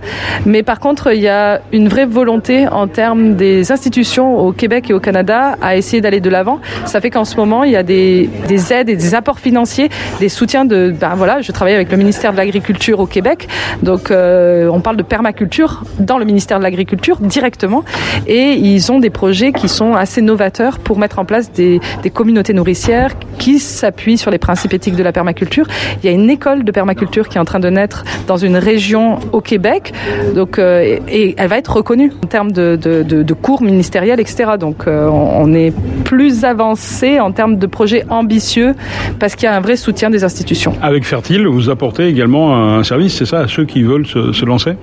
Mais 0.47 0.63
par 0.63 0.81
contre, 0.81 1.13
il 1.15 1.21
y 1.21 1.29
a 1.29 1.61
une 1.73 1.89
vraie 1.89 2.07
volonté 2.07 2.67
en 2.67 2.89
termes 2.89 3.35
des 3.35 3.71
institutions 3.71 4.39
au 4.39 4.53
Québec 4.53 4.91
et 4.91 4.93
au 4.93 5.01
Canada 5.01 5.57
à 5.63 5.77
essayer 5.77 6.01
d'aller 6.01 6.21
de 6.21 6.31
l'avant. 6.31 6.61
Ça 6.87 7.01
fait 7.01 7.11
qu'en 7.11 7.25
ce 7.25 7.37
moment, 7.37 7.63
il 7.63 7.73
y 7.73 7.77
a 7.77 7.83
des, 7.83 8.29
des, 8.49 8.73
aides 8.73 8.89
et 8.89 8.97
des 8.97 9.15
apports 9.15 9.39
financiers, 9.39 9.91
des 10.19 10.29
soutiens 10.29 10.65
de... 10.65 10.93
Ben 10.99 11.15
voilà, 11.15 11.41
je 11.41 11.53
travaille 11.53 11.75
avec 11.75 11.91
le 11.91 11.97
ministère 11.97 12.33
de 12.33 12.37
l'Agriculture 12.37 12.99
au 13.01 13.07
Québec. 13.07 13.49
Donc, 13.83 14.11
euh, 14.11 14.69
on 14.73 14.81
parle 14.81 14.97
de 14.97 15.03
permaculture 15.03 15.85
dans 16.01 16.19
le 16.19 16.25
ministère 16.25 16.59
de 16.59 16.65
l'Agriculture 16.65 17.19
directement. 17.21 17.85
Et 18.27 18.53
ils 18.53 18.91
ont 18.91 18.99
des 18.99 19.11
projets 19.11 19.53
qui 19.53 19.69
sont 19.69 19.95
assez 19.95 20.21
novateurs 20.21 20.79
pour 20.79 20.99
mettre 20.99 21.19
en 21.19 21.25
place 21.25 21.53
des, 21.53 21.81
des 22.03 22.11
communautés 22.11 22.55
nourricières 22.55 23.13
qui 23.39 23.59
s'appuient 23.59 24.19
sur 24.19 24.31
les 24.31 24.39
principes 24.39 24.73
éthiques 24.73 24.97
de 24.97 25.03
la 25.03 25.13
permaculture. 25.13 25.67
Il 26.03 26.07
y 26.07 26.09
a 26.09 26.13
une 26.13 26.31
école 26.31 26.65
de 26.65 26.73
permaculture 26.73 26.94
permaculture 26.95 27.29
qui 27.29 27.37
est 27.37 27.41
en 27.41 27.45
train 27.45 27.61
de 27.61 27.69
naître 27.69 28.05
dans 28.27 28.37
une 28.37 28.57
région 28.57 29.19
au 29.33 29.41
Québec. 29.41 29.93
Donc, 30.35 30.59
euh, 30.59 30.99
et, 31.09 31.35
elle 31.37 31.49
va 31.49 31.59
être 31.59 31.73
reconnue 31.73 32.13
en 32.23 32.27
termes 32.27 32.53
de, 32.53 32.79
de, 32.81 33.03
de, 33.03 33.23
de 33.23 33.35
cours 33.35 33.63
ministériels, 33.63 34.21
etc. 34.21 34.53
Donc, 34.59 34.87
euh, 34.87 35.09
on 35.09 35.53
est 35.55 35.73
plus 36.05 36.45
avancé 36.45 37.21
en 37.21 37.33
termes 37.33 37.57
de 37.57 37.67
projets 37.67 38.05
ambitieux 38.11 38.75
parce 39.19 39.35
qu'il 39.35 39.45
y 39.45 39.49
a 39.49 39.57
un 39.57 39.61
vrai 39.61 39.77
soutien 39.77 40.11
des 40.11 40.25
institutions. 40.25 40.75
Avec 40.83 41.05
Fertile, 41.05 41.47
vous 41.47 41.71
apportez 41.71 42.07
également 42.07 42.57
un 42.57 42.83
service, 42.85 43.17
c'est 43.17 43.27
ça, 43.27 43.41
à 43.41 43.49
ceux 43.49 43.65
qui 43.65 43.83
veulent 43.83 44.07
se, 44.07 44.33
se 44.33 44.45
lancer? 44.45 44.75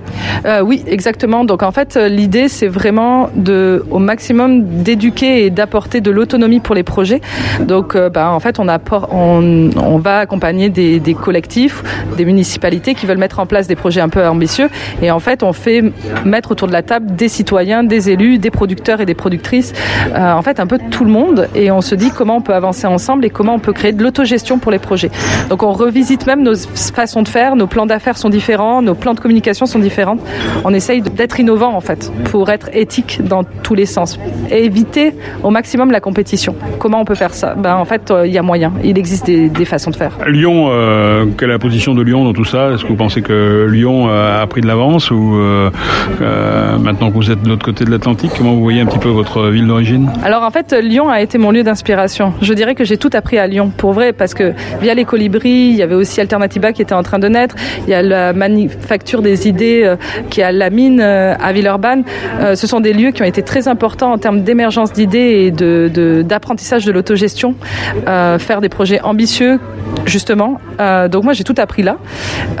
Euh, 0.44 0.60
Oui, 0.60 0.82
exactement. 0.86 1.44
Donc, 1.44 1.62
en 1.62 1.72
fait, 1.72 1.96
l'idée, 1.96 2.48
c'est 2.48 2.68
vraiment 2.68 3.30
de, 3.34 3.84
au 3.90 3.98
maximum 3.98 4.64
d'éduquer 4.82 5.44
et 5.44 5.50
d'apporter 5.50 6.00
de 6.00 6.10
l'autonomie 6.10 6.60
pour 6.60 6.74
les 6.74 6.82
projets. 6.82 7.20
Donc, 7.60 7.96
bah, 7.96 8.30
en 8.30 8.40
fait, 8.40 8.58
on, 8.58 8.68
apporte, 8.68 9.10
on, 9.12 9.70
on 9.76 9.98
va 9.98 10.18
accompagner 10.18 10.68
des, 10.68 11.00
des 11.00 11.14
collectifs, 11.14 11.82
des 12.16 12.24
municipalités 12.24 12.94
qui 12.94 13.06
veulent 13.06 13.18
mettre 13.18 13.38
en 13.40 13.46
place 13.46 13.66
des 13.66 13.76
projets 13.76 14.00
un 14.00 14.08
peu 14.08 14.26
ambitieux. 14.26 14.68
Et 15.02 15.10
en 15.10 15.20
fait, 15.20 15.42
on 15.42 15.52
fait 15.52 15.82
mettre 16.24 16.50
autour 16.52 16.68
de 16.68 16.72
la 16.72 16.82
table 16.82 17.14
des 17.14 17.28
citoyens, 17.28 17.84
des 17.84 18.10
élus, 18.10 18.38
des 18.38 18.50
producteurs 18.50 19.00
et 19.00 19.06
des 19.06 19.14
productrices, 19.14 19.72
euh, 20.14 20.32
en 20.32 20.42
fait, 20.42 20.60
un 20.60 20.66
peu 20.66 20.78
tout 20.90 21.04
le 21.04 21.10
monde. 21.10 21.48
Et 21.54 21.70
on 21.70 21.80
se 21.80 21.94
dit 21.94 22.10
comment 22.10 22.36
on 22.36 22.40
peut 22.40 22.54
avancer 22.54 22.86
ensemble 22.86 23.24
et 23.24 23.30
comment 23.30 23.54
on 23.54 23.58
peut 23.58 23.72
créer 23.72 23.92
de 23.92 24.02
l'autogestion 24.02 24.58
pour 24.58 24.72
les 24.72 24.78
projets. 24.78 25.10
Donc, 25.48 25.62
on 25.62 25.72
revisite 25.72 26.26
même 26.26 26.42
nos 26.42 26.54
façons 26.94 27.22
de 27.22 27.28
faire, 27.28 27.56
nos 27.56 27.66
plans 27.66 27.86
d'affaires 27.86 28.18
sont 28.18 28.30
différents, 28.30 28.82
nos 28.82 28.94
plans 28.94 29.14
de 29.14 29.20
communication 29.20 29.66
sont 29.66 29.78
différents. 29.78 30.16
On 30.64 30.72
essaye 30.74 31.02
d'être 31.02 31.40
innovant, 31.40 31.74
en 31.74 31.80
fait, 31.80 32.12
pour 32.24 32.50
être 32.50 32.68
éthique 32.72 33.20
dans 33.24 33.44
tous 33.44 33.74
les 33.74 33.86
sens. 33.86 34.18
Éviter 34.50 35.14
au 35.42 35.50
maximum 35.50 35.90
la 35.90 36.00
compétition. 36.00 36.54
Comment 36.78 37.00
on 37.00 37.04
peut 37.04 37.14
faire 37.14 37.34
ça? 37.34 37.54
Ben, 37.54 37.76
En 37.76 37.84
fait, 37.84 38.12
il 38.24 38.32
y 38.32 38.38
a 38.38 38.42
moyen. 38.42 38.72
Il 38.84 38.98
existe 38.98 39.26
des, 39.26 39.48
des 39.48 39.64
façons 39.64 39.90
de 39.90 39.96
faire. 39.96 40.12
Lyon, 40.26 40.68
euh, 40.70 41.26
quelle 41.38 41.50
est 41.50 41.52
la 41.52 41.58
position 41.58 41.91
de 41.94 42.02
Lyon 42.02 42.24
dans 42.24 42.32
tout 42.32 42.44
ça 42.44 42.70
Est-ce 42.72 42.82
que 42.82 42.88
vous 42.88 42.96
pensez 42.96 43.22
que 43.22 43.66
Lyon 43.70 44.08
a 44.08 44.46
pris 44.46 44.60
de 44.60 44.66
l'avance 44.66 45.10
ou 45.10 45.36
euh, 45.36 45.70
euh, 46.20 46.78
maintenant 46.78 47.10
que 47.10 47.16
vous 47.16 47.30
êtes 47.30 47.42
de 47.42 47.48
l'autre 47.48 47.64
côté 47.64 47.84
de 47.84 47.90
l'Atlantique, 47.90 48.32
comment 48.36 48.54
vous 48.54 48.62
voyez 48.62 48.80
un 48.80 48.86
petit 48.86 48.98
peu 48.98 49.08
votre 49.08 49.48
ville 49.48 49.66
d'origine? 49.66 50.10
Alors 50.24 50.42
en 50.42 50.50
fait, 50.50 50.72
Lyon 50.72 51.08
a 51.08 51.20
été 51.20 51.38
mon 51.38 51.50
lieu 51.50 51.62
d'inspiration. 51.62 52.32
Je 52.42 52.52
dirais 52.52 52.74
que 52.74 52.84
j'ai 52.84 52.96
tout 52.96 53.10
appris 53.12 53.38
à 53.38 53.46
Lyon, 53.46 53.72
pour 53.76 53.92
vrai, 53.92 54.12
parce 54.12 54.34
que 54.34 54.52
via 54.80 54.94
les 54.94 55.04
colibris, 55.04 55.68
il 55.70 55.76
y 55.76 55.82
avait 55.82 55.94
aussi 55.94 56.20
Alternativa 56.20 56.72
qui 56.72 56.82
était 56.82 56.94
en 56.94 57.02
train 57.02 57.18
de 57.18 57.28
naître, 57.28 57.54
il 57.86 57.90
y 57.90 57.94
a 57.94 58.02
la 58.02 58.32
manufacture 58.32 59.22
des 59.22 59.48
idées 59.48 59.82
euh, 59.84 59.96
qui 60.30 60.40
est 60.40 60.44
à 60.44 60.52
la 60.52 60.70
mine 60.70 61.00
euh, 61.00 61.34
à 61.40 61.52
Villeurbanne. 61.52 62.04
Euh, 62.40 62.54
ce 62.54 62.66
sont 62.66 62.80
des 62.80 62.92
lieux 62.92 63.10
qui 63.10 63.22
ont 63.22 63.26
été 63.26 63.42
très 63.42 63.68
importants 63.68 64.12
en 64.12 64.18
termes 64.18 64.42
d'émergence 64.42 64.92
d'idées 64.92 65.46
et 65.46 66.22
d'apprentissage 66.22 66.84
de, 66.84 66.90
de, 66.90 66.94
l'autogestion, 66.94 67.54
euh, 68.08 68.38
faire 68.38 68.60
des 68.60 68.68
projets 68.68 69.00
ambitieux 69.00 69.58
justement. 70.06 70.60
Euh, 70.80 71.08
donc 71.08 71.24
moi 71.24 71.32
j'ai 71.32 71.44
tout 71.44 71.54
appris 71.58 71.82
là. 71.82 71.96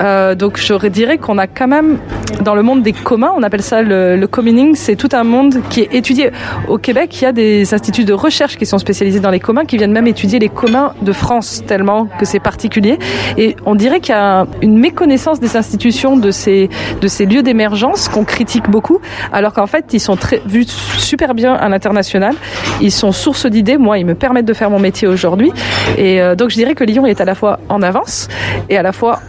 Euh, 0.00 0.34
donc 0.34 0.58
je 0.58 0.86
dirais 0.88 1.18
qu'on 1.18 1.38
a 1.38 1.46
quand 1.46 1.68
même 1.68 1.98
dans 2.40 2.54
le 2.54 2.62
monde 2.62 2.82
des 2.82 2.92
communs, 2.92 3.32
on 3.36 3.42
appelle 3.42 3.62
ça 3.62 3.82
le, 3.82 4.16
le 4.16 4.26
communing, 4.26 4.74
c'est 4.74 4.96
tout 4.96 5.08
un 5.12 5.24
monde 5.24 5.56
qui 5.70 5.80
est 5.80 5.94
étudié. 5.94 6.30
Au 6.68 6.78
Québec, 6.78 7.20
il 7.20 7.24
y 7.24 7.26
a 7.26 7.32
des 7.32 7.74
instituts 7.74 8.04
de 8.04 8.12
recherche 8.12 8.56
qui 8.56 8.66
sont 8.66 8.78
spécialisés 8.78 9.20
dans 9.20 9.30
les 9.30 9.40
communs, 9.40 9.64
qui 9.64 9.76
viennent 9.76 9.92
même 9.92 10.06
étudier 10.06 10.38
les 10.38 10.48
communs 10.48 10.94
de 11.02 11.12
France, 11.12 11.62
tellement 11.66 12.06
que 12.18 12.24
c'est 12.24 12.40
particulier. 12.40 12.98
Et 13.36 13.56
on 13.66 13.74
dirait 13.74 14.00
qu'il 14.00 14.14
y 14.14 14.18
a 14.18 14.46
une 14.62 14.78
méconnaissance 14.78 15.40
des 15.40 15.56
institutions 15.56 16.16
de 16.16 16.30
ces, 16.30 16.68
de 17.00 17.08
ces 17.08 17.26
lieux 17.26 17.42
d'émergence 17.42 18.08
qu'on 18.08 18.24
critique 18.24 18.68
beaucoup, 18.70 19.00
alors 19.32 19.52
qu'en 19.52 19.66
fait 19.66 19.92
ils 19.92 20.00
sont 20.00 20.16
très, 20.16 20.42
vus 20.46 20.66
super 20.66 21.34
bien 21.34 21.54
à 21.54 21.68
l'international. 21.68 22.34
Ils 22.80 22.92
sont 22.92 23.12
source 23.12 23.46
d'idées. 23.46 23.78
Moi, 23.78 23.98
ils 23.98 24.06
me 24.06 24.14
permettent 24.14 24.46
de 24.46 24.54
faire 24.54 24.70
mon 24.70 24.78
métier 24.78 25.08
aujourd'hui. 25.08 25.52
Et 25.98 26.20
euh, 26.20 26.34
donc 26.34 26.50
je 26.50 26.56
dirais 26.56 26.74
que 26.74 26.84
Lyon 26.84 27.06
est 27.06 27.20
à 27.20 27.24
la 27.24 27.34
fois 27.34 27.60
en 27.68 27.82
avance 27.82 28.28
et 28.68 28.76
à 28.76 28.82
la 28.82 28.92
fois 28.92 29.20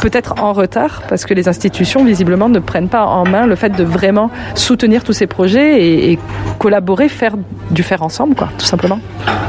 peut-être 0.00 0.34
en 0.40 0.52
retard 0.52 1.02
parce 1.08 1.24
que 1.24 1.34
les 1.34 1.48
institutions 1.48 2.04
visiblement 2.04 2.48
ne 2.48 2.58
prennent 2.58 2.88
pas 2.88 3.04
en 3.04 3.24
main 3.24 3.46
le 3.46 3.54
fait 3.56 3.70
de 3.70 3.84
vraiment 3.84 4.30
soutenir 4.54 5.04
tous 5.04 5.12
ces 5.12 5.26
projets 5.26 5.82
et, 5.82 6.12
et 6.12 6.18
collaborer, 6.58 7.08
faire 7.08 7.34
du 7.70 7.82
faire 7.82 8.02
ensemble, 8.02 8.34
quoi, 8.34 8.48
tout 8.58 8.66
simplement. 8.66 9.00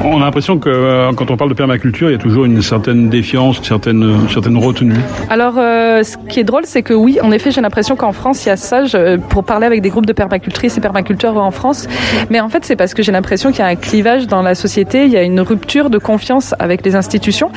On 0.04 0.22
a 0.22 0.26
l'impression 0.26 0.60
que 0.60 0.70
euh, 0.70 1.12
quand 1.14 1.32
on 1.32 1.38
parle 1.38 1.50
de 1.50 1.56
permaculture, 1.56 2.10
il 2.10 2.14
y 2.14 2.16
a 2.16 2.20
toujours 2.20 2.46
une 2.46 2.62
certaine 2.62 3.10
défiance, 3.10 3.58
une 3.60 3.64
certaine, 3.64 4.04
une 4.04 4.30
certaine 4.30 4.58
retenue. 4.58 5.00
Alors, 5.30 5.56
euh, 5.58 6.04
ce 6.04 6.18
qui 6.30 6.40
est 6.40 6.44
drôle, 6.44 6.64
c'est 6.66 6.82
que 6.82 6.94
oui, 6.94 7.20
en 7.22 7.32
effet, 7.32 7.52
j'ai 7.52 7.62
l'impression 7.62 7.96
qu'en 7.96 8.12
France, 8.12 8.46
il 8.46 8.50
y 8.50 8.52
a 8.52 8.58
ça, 8.58 8.86
je, 8.86 9.18
pour 9.18 9.44
parler 9.44 9.66
avec 9.66 9.82
des 9.82 9.90
groupes 9.90 10.06
de 10.06 10.14
permacultrices 10.14 10.78
et 10.78 10.82
permaculteurs 10.82 11.38
en 11.38 11.52
France, 11.52 11.88
mais 12.30 12.40
en 12.40 12.50
fait, 12.50 12.66
c'est 12.66 12.76
parce 12.76 12.94
que 12.94 13.04
j'ai 13.04 13.12
l'impression 13.12 13.52
qu'il 13.52 13.60
y 13.60 13.64
a 13.64 13.68
un 13.68 13.76
clivage 13.76 14.28
dans 14.28 14.42
la 14.42 14.56
société, 14.56 15.06
il 15.06 15.12
y 15.12 15.18
a 15.18 15.24
une 15.24 15.42
rupture 15.42 15.90
de 15.90 15.98
confiance 15.98 16.54
avec 16.60 16.86
les 16.86 16.96
institutions, 16.96 17.52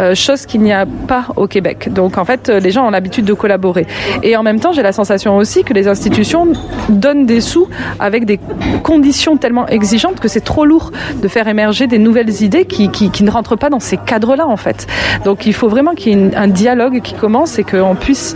euh, 0.00 0.14
chose 0.14 0.46
qu'il 0.46 0.62
n'y 0.62 0.72
a 0.72 0.86
pas 0.86 1.26
au 1.36 1.46
Québec. 1.46 1.92
Donc, 1.92 2.18
en 2.18 2.23
fait, 2.24 2.48
les 2.48 2.70
gens 2.70 2.86
ont 2.86 2.90
l'habitude 2.90 3.24
de 3.24 3.32
collaborer. 3.32 3.86
Et 4.22 4.36
en 4.36 4.42
même 4.42 4.60
temps, 4.60 4.72
j'ai 4.72 4.82
la 4.82 4.92
sensation 4.92 5.36
aussi 5.36 5.64
que 5.64 5.72
les 5.72 5.88
institutions 5.88 6.48
donnent 6.88 7.26
des 7.26 7.40
sous 7.40 7.68
avec 7.98 8.24
des 8.24 8.38
conditions 8.82 9.36
tellement 9.36 9.66
exigeantes 9.66 10.20
que 10.20 10.28
c'est 10.28 10.44
trop 10.44 10.64
lourd 10.64 10.92
de 11.20 11.28
faire 11.28 11.48
émerger 11.48 11.86
des 11.86 11.98
nouvelles 11.98 12.42
idées 12.42 12.64
qui, 12.64 12.88
ne 13.24 13.30
rentrent 13.30 13.56
pas 13.56 13.70
dans 13.70 13.80
ces 13.80 13.96
cadres-là, 13.96 14.46
en 14.46 14.56
fait. 14.56 14.86
Donc, 15.24 15.46
il 15.46 15.54
faut 15.54 15.68
vraiment 15.68 15.94
qu'il 15.94 16.18
y 16.18 16.22
ait 16.22 16.36
un 16.36 16.48
dialogue 16.48 17.00
qui 17.02 17.14
commence 17.14 17.58
et 17.58 17.64
qu'on 17.64 17.94
puisse, 17.94 18.34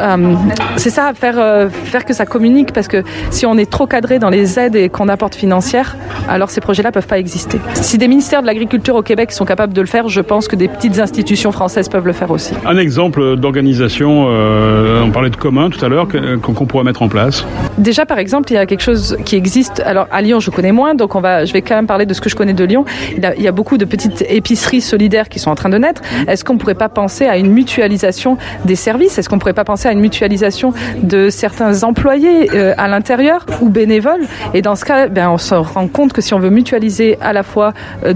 euh, 0.00 0.34
c'est 0.76 0.90
ça, 0.90 1.12
faire, 1.14 1.38
euh, 1.38 1.68
faire 1.68 2.04
que 2.04 2.14
ça 2.14 2.26
communique, 2.26 2.72
parce 2.72 2.88
que 2.88 3.02
si 3.30 3.46
on 3.46 3.58
est 3.58 3.70
trop 3.70 3.86
cadré 3.86 4.18
dans 4.18 4.30
les 4.30 4.58
aides 4.58 4.76
et 4.76 4.88
qu'on 4.88 5.08
apporte 5.08 5.34
financières, 5.34 5.96
alors 6.28 6.50
ces 6.50 6.60
projets-là 6.60 6.92
peuvent 6.92 7.06
pas 7.06 7.18
exister. 7.18 7.60
Si 7.74 7.98
des 7.98 8.08
ministères 8.08 8.42
de 8.42 8.46
l'agriculture 8.46 8.96
au 8.96 9.02
Québec 9.02 9.32
sont 9.32 9.44
capables 9.44 9.72
de 9.72 9.80
le 9.80 9.86
faire, 9.86 10.08
je 10.08 10.20
pense 10.20 10.48
que 10.48 10.56
des 10.56 10.68
petites 10.68 10.98
institutions 10.98 11.52
françaises 11.52 11.88
peuvent 11.88 12.06
le 12.06 12.12
faire 12.12 12.30
aussi. 12.30 12.54
Un 12.66 12.78
exemple 12.78 13.03
d'organisation, 13.08 14.26
euh, 14.28 15.02
on 15.02 15.10
parlait 15.10 15.30
de 15.30 15.36
commun 15.36 15.70
tout 15.70 15.84
à 15.84 15.88
l'heure, 15.88 16.08
qu'on 16.42 16.66
pourrait 16.66 16.84
mettre 16.84 17.02
en 17.02 17.08
place 17.08 17.46
Déjà, 17.78 18.06
par 18.06 18.18
exemple, 18.18 18.50
il 18.52 18.54
y 18.54 18.58
a 18.58 18.66
quelque 18.66 18.82
chose 18.82 19.16
qui 19.24 19.36
existe. 19.36 19.80
Alors, 19.84 20.06
à 20.10 20.22
Lyon, 20.22 20.40
je 20.40 20.50
connais 20.50 20.72
moins, 20.72 20.94
donc 20.94 21.12
je 21.14 21.52
vais 21.52 21.62
quand 21.62 21.74
même 21.74 21.86
parler 21.86 22.06
de 22.06 22.14
ce 22.14 22.20
que 22.20 22.28
je 22.28 22.36
connais 22.36 22.52
de 22.52 22.64
Lyon. 22.64 22.84
Il 23.16 23.42
y 23.42 23.48
a, 23.48 23.52
beaucoup 23.52 23.78
de 23.78 23.84
petites 23.84 24.24
épiceries 24.28 24.80
solidaires 24.80 25.28
qui 25.28 25.38
sont 25.38 25.50
en 25.50 25.54
train 25.54 25.68
de 25.68 25.78
naître. 25.78 26.02
Est-ce 26.26 26.44
qu'on 26.44 26.58
pourrait 26.58 26.74
pas 26.74 26.88
penser 26.88 27.26
à 27.26 27.36
une 27.36 27.50
mutualisation 27.50 28.36
des 28.64 28.74
services? 28.74 29.18
Est-ce 29.18 29.28
qu'on 29.28 29.38
pourrait 29.38 29.52
pas 29.52 29.64
penser 29.64 29.88
à 29.88 29.92
une 29.92 30.00
mutualisation 30.00 30.72
de 31.02 31.30
certains 31.30 31.84
employés 31.84 32.50
euh, 32.54 32.74
à 32.76 32.88
l'intérieur 32.88 33.46
ou 33.60 33.68
bénévoles? 33.68 34.26
Et 34.54 34.62
dans 34.62 34.74
ce 34.74 34.84
cas, 34.84 35.08
ben, 35.08 35.30
on 35.30 35.38
se 35.38 35.54
rend 35.54 35.88
compte 35.88 36.12
que 36.12 36.20
si 36.20 36.34
on 36.34 36.38
veut 36.38 36.50
mutualiser 36.50 37.16
à 37.20 37.32
la 37.32 37.42
fois 37.42 37.72
euh, 38.04 38.12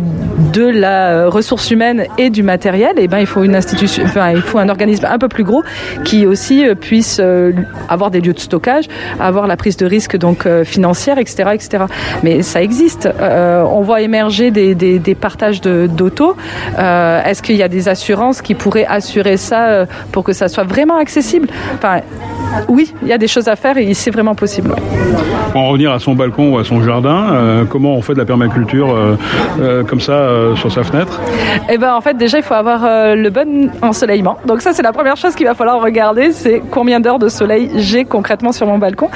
de 0.52 0.66
la 0.66 1.28
ressource 1.28 1.71
humaine 1.71 2.07
et 2.16 2.30
du 2.30 2.42
matériel, 2.42 2.99
et 2.99 3.09
ben 3.09 3.18
il 3.18 3.26
faut 3.26 3.45
une 3.45 3.54
institution, 3.54 4.04
enfin 4.04 4.30
il 4.30 4.42
faut 4.42 4.59
un 4.59 4.68
organisme 4.68 4.77
un 4.80 5.18
peu 5.18 5.28
plus 5.28 5.44
gros 5.44 5.62
qui 6.04 6.26
aussi 6.26 6.66
euh, 6.66 6.75
puisse 6.75 7.18
euh, 7.20 7.52
avoir 7.88 8.11
des 8.11 8.20
lieux 8.20 8.32
de 8.32 8.38
stockage, 8.38 8.85
avoir 9.20 9.47
la 9.47 9.56
prise 9.56 9.76
de 9.76 9.87
risque 9.87 10.16
donc 10.16 10.47
euh, 10.47 10.64
financière, 10.64 11.18
etc., 11.18 11.50
etc. 11.54 11.85
Mais 12.23 12.42
ça 12.42 12.62
existe. 12.62 13.08
Euh, 13.20 13.62
on 13.62 13.82
voit 13.82 14.00
émerger 14.00 14.50
des, 14.50 14.75
des, 14.75 14.99
des 14.99 15.14
partages 15.14 15.61
d'auto. 15.61 16.35
De, 16.35 16.80
euh, 16.80 17.23
Est-ce 17.25 17.42
qu'il 17.42 17.56
y 17.56 17.62
a 17.62 17.68
des 17.68 17.88
assurances 17.88 18.42
qui 18.42 18.54
pourraient 18.54 18.87
assurer 18.87 19.37
ça 19.37 19.87
pour 20.12 20.25
que 20.25 20.32
ça 20.32 20.49
soit 20.49 20.64
vraiment 20.64 20.99
accessible? 20.99 21.49
Enfin, 21.75 22.00
oui, 22.68 22.94
il 23.02 23.08
y 23.08 23.12
a 23.12 23.18
des 23.18 23.28
choses 23.28 23.49
à 23.49 23.56
faire 23.56 23.76
et 23.78 23.92
c'est 23.94 24.11
vraiment 24.11 24.35
possible. 24.35 24.75
Pour 25.52 25.61
en 25.61 25.68
revenir 25.68 25.92
à 25.92 25.99
son 25.99 26.14
balcon 26.14 26.54
ou 26.54 26.58
à 26.58 26.64
son 26.64 26.82
jardin, 26.82 27.32
euh, 27.32 27.64
comment 27.64 27.94
on 27.94 28.02
fait 28.02 28.14
de 28.14 28.18
la 28.18 28.25
permaculture 28.25 28.94
comme 29.88 30.00
ça 30.00 30.28
sur 30.56 30.70
sa 30.73 30.82
fenêtre? 30.82 31.20
Eh 31.68 31.78
ben 31.78 31.94
en 31.94 32.00
fait 32.00 32.16
déjà 32.16 32.38
il 32.38 32.44
faut 32.44 32.54
avoir 32.54 32.80
le 33.14 33.30
bon 33.30 33.70
ensoleillement. 33.82 34.38
Donc 34.47 34.61
ça 34.61 34.67
c'est 34.72 34.82
la 34.82 34.92
première 34.92 35.16
chose 35.16 35.34
qu'il 35.34 35.46
va 35.46 35.54
falloir 35.54 35.80
regarder, 35.80 36.32
c'est 36.32 36.62
combien 36.70 37.00
d'heures 37.00 37.18
de 37.18 37.28
soleil 37.28 37.70
j'ai 37.76 38.04
concrètement 38.04 38.52
sur 38.52 38.66
mon 38.66 38.78
balcon. 38.78 39.08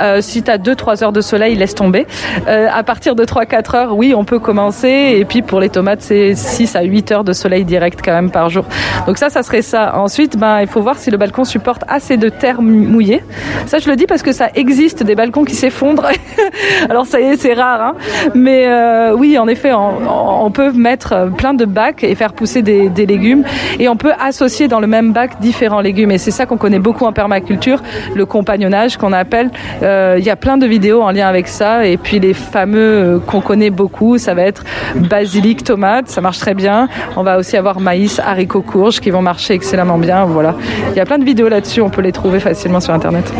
Euh, 0.00 0.20
si 0.20 0.42
tu 0.42 0.50
as 0.50 0.58
2-3 0.58 1.04
heures 1.04 1.12
de 1.12 1.20
soleil, 1.20 1.56
laisse 1.56 1.74
tomber. 1.74 2.06
Euh, 2.46 2.68
à 2.72 2.82
partir 2.82 3.16
de 3.16 3.24
3-4 3.24 3.76
heures, 3.76 3.96
oui 3.96 4.14
on 4.16 4.24
peut 4.24 4.38
commencer. 4.38 5.16
Et 5.18 5.24
puis 5.24 5.42
pour 5.42 5.60
les 5.60 5.68
tomates 5.68 6.02
c'est 6.02 6.34
6 6.34 6.76
à 6.76 6.82
8 6.82 7.12
heures 7.12 7.24
de 7.24 7.32
soleil 7.32 7.64
direct 7.64 8.00
quand 8.04 8.12
même 8.12 8.30
par 8.30 8.50
jour. 8.50 8.64
Donc 9.06 9.18
ça 9.18 9.30
ça 9.30 9.42
serait 9.42 9.62
ça. 9.62 9.96
Ensuite 9.96 10.36
ben, 10.36 10.60
il 10.60 10.68
faut 10.68 10.80
voir 10.80 10.98
si 10.98 11.10
le 11.10 11.16
balcon 11.16 11.44
supporte 11.44 11.82
assez 11.88 12.16
de 12.16 12.28
terre 12.28 12.62
mouillée. 12.62 13.22
Ça 13.66 13.78
je 13.78 13.88
le 13.88 13.96
dis 13.96 14.06
parce 14.06 14.22
que 14.22 14.32
ça 14.32 14.48
existe 14.54 15.02
des 15.02 15.14
balcons 15.14 15.44
qui 15.44 15.54
s'effondrent. 15.54 16.10
Alors 16.90 17.06
ça 17.06 17.20
y 17.20 17.24
est 17.24 17.36
c'est 17.36 17.54
rare. 17.54 17.80
Hein 17.80 17.94
Mais 18.34 18.66
euh, 18.66 19.14
oui 19.16 19.38
en 19.38 19.48
effet 19.48 19.72
on, 19.72 20.50
peut 20.50 20.72
mettre 20.72 21.30
plein 21.36 21.54
de 21.54 21.64
bacs 21.64 22.02
et 22.02 22.14
faire 22.16 22.32
pousser 22.32 22.62
des, 22.62 22.88
des, 22.88 23.06
légumes. 23.06 23.44
Et 23.78 23.88
on 23.88 23.96
peut 23.96 24.12
associer 24.20 24.66
dans 24.66 24.80
le 24.80 24.88
même 24.88 24.99
bac 25.02 25.40
différents 25.40 25.80
légumes. 25.80 26.10
Et 26.10 26.18
c'est 26.18 26.30
ça 26.30 26.46
qu'on 26.46 26.56
connaît 26.56 26.78
beaucoup 26.78 27.04
en 27.04 27.12
permaculture, 27.12 27.82
le 28.14 28.26
compagnonnage 28.26 28.96
qu'on 28.96 29.12
appelle. 29.12 29.50
Euh, 29.82 30.16
il 30.18 30.24
y 30.24 30.30
a 30.30 30.36
plein 30.36 30.56
de 30.56 30.66
vidéos 30.66 31.02
en 31.02 31.10
lien 31.10 31.26
avec 31.26 31.48
ça. 31.48 31.86
Et 31.86 31.96
puis 31.96 32.18
les 32.20 32.34
fameux 32.34 32.78
euh, 32.78 33.18
qu'on 33.18 33.40
connaît 33.40 33.70
beaucoup, 33.70 34.18
ça 34.18 34.34
va 34.34 34.42
être 34.42 34.64
basilic, 34.94 35.64
tomate, 35.64 36.08
ça 36.08 36.20
marche 36.20 36.38
très 36.38 36.54
bien. 36.54 36.88
On 37.16 37.22
va 37.22 37.38
aussi 37.38 37.56
avoir 37.56 37.80
maïs, 37.80 38.20
haricots, 38.20 38.62
courges 38.62 39.00
qui 39.00 39.10
vont 39.10 39.22
marcher 39.22 39.54
excellemment 39.54 39.98
bien. 39.98 40.24
Voilà. 40.24 40.54
Il 40.90 40.96
y 40.96 41.00
a 41.00 41.04
plein 41.04 41.18
de 41.18 41.24
vidéos 41.24 41.48
là-dessus, 41.48 41.80
on 41.80 41.90
peut 41.90 42.02
les 42.02 42.12
trouver 42.12 42.40
facilement 42.40 42.80
sur 42.80 42.94
Internet. 42.94 43.32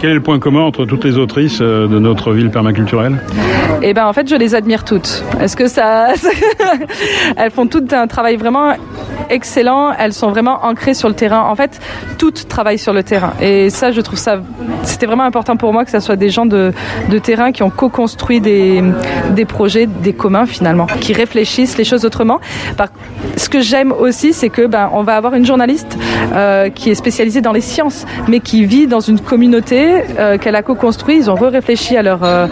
Quel 0.00 0.10
est 0.10 0.14
le 0.14 0.22
point 0.22 0.38
commun 0.38 0.62
entre 0.62 0.84
toutes 0.84 1.04
les 1.04 1.18
autrices 1.18 1.60
de 1.60 1.98
notre 1.98 2.32
ville 2.32 2.50
permaculturelle? 2.50 3.20
Eh 3.82 3.94
ben 3.94 4.06
en 4.06 4.12
fait, 4.12 4.28
je 4.28 4.36
les 4.36 4.54
admire 4.54 4.84
toutes. 4.84 5.24
Est-ce 5.40 5.56
que 5.56 5.68
ça... 5.68 6.08
Elles 7.36 7.50
font 7.50 7.66
toutes 7.66 7.92
un 7.92 8.06
travail 8.06 8.36
vraiment 8.36 8.74
excellents. 9.30 9.92
Elles 9.92 10.12
sont 10.12 10.30
vraiment 10.30 10.64
ancrées 10.64 10.94
sur 10.94 11.08
le 11.08 11.14
terrain. 11.14 11.42
En 11.48 11.54
fait, 11.54 11.80
toutes 12.18 12.48
travaillent 12.48 12.78
sur 12.78 12.92
le 12.92 13.02
terrain. 13.02 13.32
Et 13.40 13.70
ça, 13.70 13.92
je 13.92 14.00
trouve 14.00 14.18
ça, 14.18 14.40
c'était 14.82 15.06
vraiment 15.06 15.24
important 15.24 15.56
pour 15.56 15.72
moi 15.72 15.84
que 15.84 15.90
ce 15.90 16.00
soit 16.00 16.16
des 16.16 16.30
gens 16.30 16.46
de, 16.46 16.72
de 17.08 17.18
terrain 17.18 17.52
qui 17.52 17.62
ont 17.62 17.70
co-construit 17.70 18.40
des, 18.40 18.82
des 19.30 19.44
projets, 19.44 19.86
des 19.86 20.12
communs 20.12 20.46
finalement, 20.46 20.86
qui 21.00 21.12
réfléchissent 21.12 21.76
les 21.78 21.84
choses 21.84 22.04
autrement. 22.04 22.40
Ce 23.36 23.48
que 23.48 23.60
j'aime 23.60 23.92
aussi, 23.92 24.32
c'est 24.32 24.48
que 24.48 24.66
ben, 24.66 24.90
on 24.92 25.02
va 25.02 25.16
avoir 25.16 25.34
une 25.34 25.46
journaliste 25.46 25.96
euh, 26.32 26.68
qui 26.70 26.90
est 26.90 26.94
spécialisée 26.94 27.40
dans 27.40 27.52
les 27.52 27.60
sciences, 27.60 28.06
mais 28.28 28.40
qui 28.40 28.64
vit 28.64 28.86
dans 28.86 29.00
une 29.00 29.20
communauté 29.20 30.02
euh, 30.18 30.38
qu'elle 30.38 30.56
a 30.56 30.62
co-construit. 30.62 31.16
Ils 31.16 31.30
ont 31.30 31.34
réfléchi 31.34 31.96
à 31.96 32.02
leur, 32.02 32.24
euh, 32.24 32.46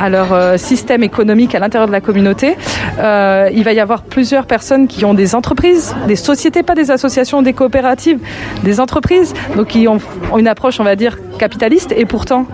à 0.00 0.08
leur 0.08 0.58
système 0.58 1.02
économique 1.02 1.54
à 1.54 1.58
l'intérieur 1.58 1.86
de 1.86 1.92
la 1.92 2.00
communauté. 2.00 2.56
Il 2.98 3.62
va 3.64 3.72
y 3.72 3.80
avoir 3.80 4.02
plusieurs 4.02 4.46
personnes 4.46 4.86
qui 4.86 5.04
ont 5.04 5.14
des 5.14 5.34
entreprises, 5.34 5.89
des 6.06 6.16
sociétés, 6.16 6.62
pas 6.62 6.74
des 6.74 6.90
associations, 6.90 7.42
des 7.42 7.52
coopératives, 7.52 8.18
des 8.64 8.80
entreprises, 8.80 9.34
donc 9.56 9.68
qui 9.68 9.88
ont, 9.88 9.98
ont 10.32 10.38
une 10.38 10.48
approche, 10.48 10.80
on 10.80 10.84
va 10.84 10.96
dire, 10.96 11.18
capitaliste, 11.38 11.94
et 11.96 12.04
pourtant 12.04 12.46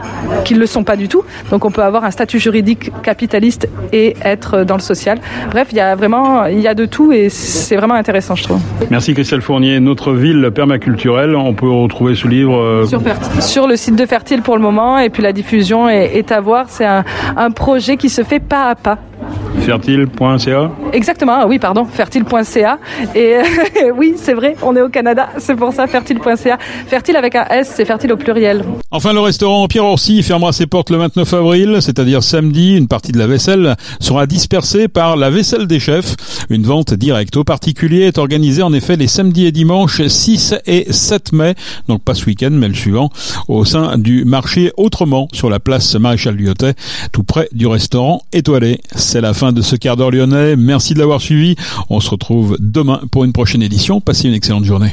qui 0.45 0.55
ne 0.55 0.61
le 0.61 0.67
sont 0.67 0.85
pas 0.85 0.97
du 0.97 1.09
tout. 1.09 1.23
Donc 1.51 1.65
on 1.65 1.71
peut 1.71 1.83
avoir 1.83 2.05
un 2.05 2.11
statut 2.11 2.39
juridique 2.39 2.91
capitaliste 3.03 3.69
et 3.93 4.17
être 4.23 4.65
dans 4.65 4.77
le 4.77 4.81
social. 4.81 5.19
Bref, 5.51 5.69
il 5.73 5.79
y 5.79 5.81
a 5.81 5.95
vraiment, 5.95 6.47
il 6.47 6.61
y 6.61 6.69
a 6.69 6.75
de 6.75 6.85
tout 6.85 7.13
et 7.13 7.29
c'est 7.29 7.77
vraiment 7.77 7.95
intéressant, 7.95 8.35
je 8.35 8.45
trouve. 8.45 8.61
Merci 8.91 9.15
Christelle 9.15 9.43
Fournier. 9.43 9.81
Notre 9.81 10.13
ville 10.13 10.51
permaculturelle, 10.55 11.35
on 11.35 11.55
peut 11.55 11.69
retrouver 11.69 12.15
ce 12.15 12.29
livre 12.29 12.57
euh... 12.57 12.87
sur, 12.87 13.01
sur, 13.41 13.67
le 13.67 13.77
site 13.77 13.97
de 13.97 14.07
Fertile 14.07 14.43
pour 14.43 14.57
le 14.57 14.63
moment 14.63 14.99
et 14.99 15.11
puis 15.11 15.23
la 15.23 15.33
diffusion 15.33 15.89
est, 15.89 16.17
est 16.17 16.33
à 16.33 16.41
voir. 16.41 16.67
C'est 16.69 16.87
un, 16.87 17.05
un 17.37 17.51
projet 17.51 17.97
qui 17.97 18.09
se 18.09 18.23
fait 18.23 18.41
pas 18.41 18.71
à 18.71 18.75
pas. 18.75 18.99
Fertile.ca 19.61 20.71
Exactement, 20.93 21.47
oui, 21.47 21.59
pardon, 21.59 21.85
fertile.ca. 21.85 22.79
Et 23.15 23.37
oui, 23.97 24.15
c'est 24.17 24.35
vrai, 24.35 24.57
on 24.63 24.77
est 24.77 24.83
au 24.83 24.89
Canada, 24.89 25.29
c'est 25.39 25.57
pour 25.57 25.73
ça, 25.73 25.87
fertile.ca. 25.87 26.59
Fertile 26.87 27.17
avec 27.17 27.35
un 27.35 27.45
S, 27.47 27.73
c'est 27.75 27.85
fertile 27.85 28.13
au 28.13 28.17
pluriel. 28.17 28.65
Enfin, 28.91 29.13
le 29.13 29.21
restaurant 29.21 29.67
Pierre 29.69 29.85
Orsi 29.85 30.23
fermera 30.23 30.53
ses 30.53 30.67
portes 30.67 30.91
le 30.91 30.99
29 30.99 31.35
avril, 31.35 31.79
c'est-à-dire 31.81 32.23
samedi. 32.23 32.77
Une 32.77 32.89
partie 32.89 33.13
de 33.13 33.19
la 33.19 33.27
vaisselle 33.27 33.77
sera 34.01 34.27
dispersée 34.27 34.89
par 34.89 35.17
la 35.17 35.31
vaisselle 35.31 35.67
des 35.67 35.81
chefs. 35.81 36.17
Une 36.51 36.63
vente 36.63 36.95
directe 36.95 37.37
aux 37.37 37.45
particuliers 37.45 38.03
est 38.03 38.19
organisée 38.19 38.63
en 38.63 38.73
effet 38.73 38.97
les 38.97 39.09
samedis 39.09 39.47
et 39.47 39.53
dimanches 39.53 40.07
6 40.07 40.55
et 40.67 40.87
7 40.93 41.33
mai, 41.33 41.55
donc 41.89 42.03
pas 42.03 42.15
ce 42.15 42.27
week-end, 42.27 42.51
mais 42.53 42.69
le 42.69 42.75
suivant, 42.75 43.11
au 43.49 43.65
sein 43.65 43.99
du 43.99 44.25
marché 44.25 44.73
Autrement 44.77 45.29
sur 45.33 45.51
la 45.51 45.59
place 45.59 45.95
Maréchal 45.97 46.37
Lyotet, 46.37 46.75
tout 47.13 47.25
près 47.25 47.49
du 47.53 47.67
restaurant 47.67 48.23
étoilé. 48.33 48.81
C'est 48.95 49.21
la 49.21 49.35
de 49.53 49.63
ce 49.63 49.77
quart 49.77 49.97
d'heure 49.97 50.11
lyonnais. 50.11 50.57
Merci 50.57 50.95
de 50.95 50.99
l'avoir 50.99 51.21
suivi. 51.21 51.57
On 51.91 52.01
se 52.01 52.11
retrouve 52.11 52.57
demain 52.59 53.01
pour 53.11 53.25
une 53.25 53.33
prochaine 53.33 53.63
édition. 53.63 54.01
Passez 54.01 54.29
une 54.29 54.35
excellente 54.35 54.65
journée. 54.65 54.93